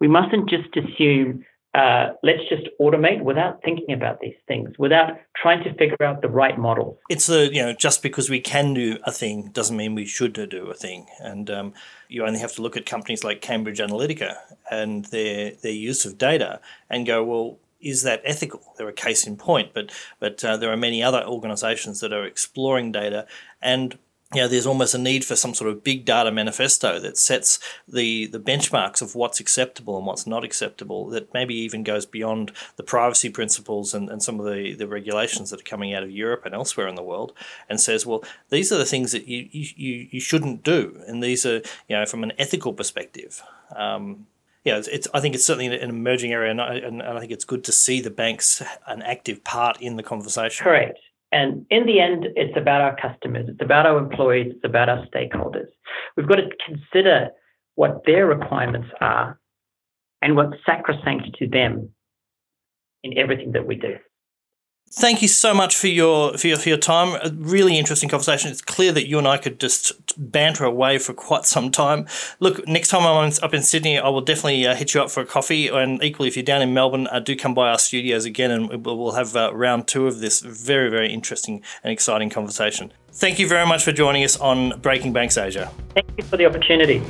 We 0.00 0.08
mustn't 0.08 0.48
just 0.48 0.76
assume 0.76 1.44
uh, 1.78 2.12
let's 2.24 2.40
just 2.48 2.68
automate 2.80 3.22
without 3.22 3.62
thinking 3.62 3.92
about 3.94 4.18
these 4.20 4.34
things, 4.48 4.68
without 4.78 5.12
trying 5.40 5.62
to 5.62 5.72
figure 5.74 6.02
out 6.02 6.22
the 6.22 6.28
right 6.28 6.58
model. 6.58 6.98
It's 7.08 7.28
the 7.28 7.54
you 7.54 7.62
know 7.62 7.72
just 7.72 8.02
because 8.02 8.28
we 8.28 8.40
can 8.40 8.74
do 8.74 8.98
a 9.04 9.12
thing 9.12 9.50
doesn't 9.52 9.76
mean 9.76 9.94
we 9.94 10.04
should 10.04 10.32
do 10.32 10.70
a 10.70 10.74
thing, 10.74 11.06
and 11.20 11.48
um, 11.48 11.74
you 12.08 12.26
only 12.26 12.40
have 12.40 12.52
to 12.54 12.62
look 12.62 12.76
at 12.76 12.84
companies 12.84 13.22
like 13.22 13.40
Cambridge 13.40 13.78
Analytica 13.78 14.34
and 14.72 15.04
their 15.06 15.52
their 15.52 15.72
use 15.72 16.04
of 16.04 16.18
data 16.18 16.60
and 16.90 17.06
go 17.06 17.22
well. 17.22 17.58
Is 17.80 18.02
that 18.02 18.22
ethical? 18.24 18.74
They're 18.76 18.88
a 18.88 18.92
case 18.92 19.24
in 19.24 19.36
point, 19.36 19.70
but 19.72 19.92
but 20.18 20.44
uh, 20.44 20.56
there 20.56 20.72
are 20.72 20.76
many 20.76 21.00
other 21.00 21.22
organisations 21.22 22.00
that 22.00 22.12
are 22.12 22.24
exploring 22.24 22.90
data 22.90 23.24
and 23.62 23.96
you 24.34 24.42
know, 24.42 24.48
there's 24.48 24.66
almost 24.66 24.94
a 24.94 24.98
need 24.98 25.24
for 25.24 25.34
some 25.36 25.54
sort 25.54 25.70
of 25.70 25.82
big 25.82 26.04
data 26.04 26.30
manifesto 26.30 26.98
that 27.00 27.16
sets 27.16 27.58
the, 27.88 28.26
the 28.26 28.38
benchmarks 28.38 29.00
of 29.00 29.14
what's 29.14 29.40
acceptable 29.40 29.96
and 29.96 30.06
what's 30.06 30.26
not 30.26 30.44
acceptable, 30.44 31.06
that 31.08 31.32
maybe 31.32 31.54
even 31.54 31.82
goes 31.82 32.04
beyond 32.04 32.52
the 32.76 32.82
privacy 32.82 33.30
principles 33.30 33.94
and, 33.94 34.10
and 34.10 34.22
some 34.22 34.38
of 34.38 34.44
the, 34.44 34.74
the 34.74 34.86
regulations 34.86 35.48
that 35.48 35.60
are 35.60 35.64
coming 35.64 35.94
out 35.94 36.02
of 36.02 36.10
Europe 36.10 36.42
and 36.44 36.54
elsewhere 36.54 36.88
in 36.88 36.94
the 36.94 37.02
world, 37.02 37.32
and 37.70 37.80
says, 37.80 38.04
well, 38.04 38.22
these 38.50 38.70
are 38.70 38.76
the 38.76 38.84
things 38.84 39.12
that 39.12 39.26
you, 39.26 39.48
you, 39.50 40.08
you 40.10 40.20
shouldn't 40.20 40.62
do. 40.62 41.00
And 41.06 41.22
these 41.22 41.46
are, 41.46 41.62
you 41.88 41.96
know, 41.96 42.04
from 42.04 42.22
an 42.22 42.32
ethical 42.38 42.74
perspective. 42.74 43.42
Um, 43.74 44.26
yeah, 44.62 44.76
it's, 44.76 44.88
it's, 44.88 45.08
I 45.14 45.20
think 45.20 45.34
it's 45.34 45.46
certainly 45.46 45.74
an 45.74 45.88
emerging 45.88 46.32
area, 46.32 46.50
and 46.50 46.60
I, 46.60 46.74
and 46.74 47.02
I 47.02 47.18
think 47.20 47.32
it's 47.32 47.44
good 47.46 47.64
to 47.64 47.72
see 47.72 48.02
the 48.02 48.10
banks 48.10 48.62
an 48.86 49.00
active 49.00 49.42
part 49.42 49.80
in 49.80 49.96
the 49.96 50.02
conversation. 50.02 50.64
Correct. 50.64 50.98
And 51.30 51.66
in 51.70 51.86
the 51.86 52.00
end, 52.00 52.26
it's 52.36 52.56
about 52.56 52.80
our 52.80 52.96
customers, 52.96 53.46
it's 53.48 53.60
about 53.60 53.86
our 53.86 53.98
employees, 53.98 54.52
it's 54.54 54.64
about 54.64 54.88
our 54.88 55.06
stakeholders. 55.06 55.68
We've 56.16 56.28
got 56.28 56.36
to 56.36 56.48
consider 56.66 57.28
what 57.74 58.02
their 58.06 58.26
requirements 58.26 58.88
are 59.00 59.38
and 60.22 60.36
what's 60.36 60.56
sacrosanct 60.64 61.36
to 61.38 61.46
them 61.46 61.90
in 63.02 63.18
everything 63.18 63.52
that 63.52 63.66
we 63.66 63.76
do. 63.76 63.96
Thank 64.90 65.20
you 65.20 65.28
so 65.28 65.52
much 65.52 65.76
for 65.76 65.86
your, 65.86 66.36
for 66.38 66.46
your 66.46 66.56
for 66.56 66.70
your 66.70 66.78
time. 66.78 67.20
A 67.22 67.30
really 67.30 67.78
interesting 67.78 68.08
conversation. 68.08 68.50
It's 68.50 68.62
clear 68.62 68.90
that 68.92 69.06
you 69.06 69.18
and 69.18 69.28
I 69.28 69.36
could 69.36 69.60
just 69.60 69.92
banter 70.16 70.64
away 70.64 70.98
for 70.98 71.12
quite 71.12 71.44
some 71.44 71.70
time. 71.70 72.06
Look, 72.40 72.66
next 72.66 72.88
time 72.88 73.02
I'm 73.02 73.30
up 73.42 73.52
in 73.52 73.62
Sydney, 73.62 73.98
I 73.98 74.08
will 74.08 74.22
definitely 74.22 74.66
uh, 74.66 74.74
hit 74.74 74.94
you 74.94 75.02
up 75.02 75.10
for 75.10 75.20
a 75.20 75.26
coffee. 75.26 75.68
And 75.68 76.02
equally, 76.02 76.28
if 76.28 76.36
you're 76.36 76.44
down 76.44 76.62
in 76.62 76.72
Melbourne, 76.72 77.06
uh, 77.08 77.20
do 77.20 77.36
come 77.36 77.52
by 77.52 77.68
our 77.68 77.78
studios 77.78 78.24
again, 78.24 78.50
and 78.50 78.86
we'll 78.86 79.12
have 79.12 79.36
uh, 79.36 79.54
round 79.54 79.88
two 79.88 80.06
of 80.06 80.20
this 80.20 80.40
very 80.40 80.88
very 80.88 81.12
interesting 81.12 81.62
and 81.84 81.92
exciting 81.92 82.30
conversation. 82.30 82.90
Thank 83.12 83.38
you 83.38 83.46
very 83.46 83.66
much 83.66 83.84
for 83.84 83.92
joining 83.92 84.24
us 84.24 84.38
on 84.38 84.80
Breaking 84.80 85.12
Banks 85.12 85.36
Asia. 85.36 85.70
Thank 85.92 86.06
you 86.16 86.24
for 86.24 86.38
the 86.38 86.46
opportunity. 86.46 87.02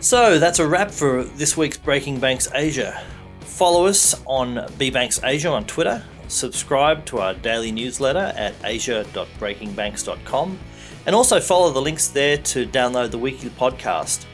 So 0.00 0.38
that's 0.38 0.58
a 0.58 0.66
wrap 0.66 0.90
for 0.90 1.24
this 1.24 1.56
week's 1.56 1.78
Breaking 1.78 2.20
Banks 2.20 2.48
Asia. 2.54 3.02
Follow 3.40 3.86
us 3.86 4.20
on 4.26 4.66
B 4.76 4.90
Banks 4.90 5.20
Asia 5.24 5.48
on 5.48 5.64
Twitter 5.64 6.04
subscribe 6.28 7.04
to 7.06 7.18
our 7.18 7.34
daily 7.34 7.72
newsletter 7.72 8.32
at 8.36 8.54
asia.breakingbanks.com, 8.64 10.58
and 11.06 11.14
also 11.14 11.40
follow 11.40 11.72
the 11.72 11.82
links 11.82 12.08
there 12.08 12.38
to 12.38 12.66
download 12.66 13.10
the 13.10 13.18
weekly 13.18 13.50
podcast. 13.50 14.24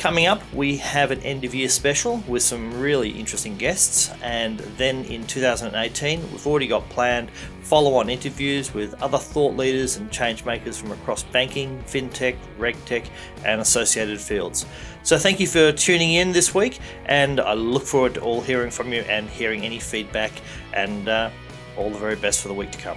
Coming 0.00 0.28
up, 0.28 0.40
we 0.54 0.78
have 0.78 1.10
an 1.10 1.20
end 1.20 1.44
of 1.44 1.54
year 1.54 1.68
special 1.68 2.24
with 2.26 2.42
some 2.42 2.80
really 2.80 3.10
interesting 3.10 3.58
guests, 3.58 4.10
and 4.22 4.58
then 4.78 5.04
in 5.04 5.26
2018, 5.26 6.22
we've 6.32 6.46
already 6.46 6.66
got 6.66 6.88
planned 6.88 7.30
follow 7.60 7.96
on 7.96 8.08
interviews 8.08 8.72
with 8.72 8.94
other 9.02 9.18
thought 9.18 9.58
leaders 9.58 9.98
and 9.98 10.10
change 10.10 10.46
makers 10.46 10.78
from 10.78 10.90
across 10.92 11.24
banking, 11.24 11.78
fintech, 11.82 12.38
regtech, 12.58 13.10
and 13.44 13.60
associated 13.60 14.18
fields. 14.18 14.64
So, 15.02 15.18
thank 15.18 15.38
you 15.38 15.46
for 15.46 15.70
tuning 15.70 16.14
in 16.14 16.32
this 16.32 16.54
week, 16.54 16.78
and 17.04 17.38
I 17.38 17.52
look 17.52 17.82
forward 17.82 18.14
to 18.14 18.22
all 18.22 18.40
hearing 18.40 18.70
from 18.70 18.94
you 18.94 19.02
and 19.02 19.28
hearing 19.28 19.66
any 19.66 19.78
feedback, 19.78 20.32
and 20.72 21.10
uh, 21.10 21.28
all 21.76 21.90
the 21.90 21.98
very 21.98 22.16
best 22.16 22.40
for 22.40 22.48
the 22.48 22.54
week 22.54 22.70
to 22.70 22.78
come. 22.78 22.96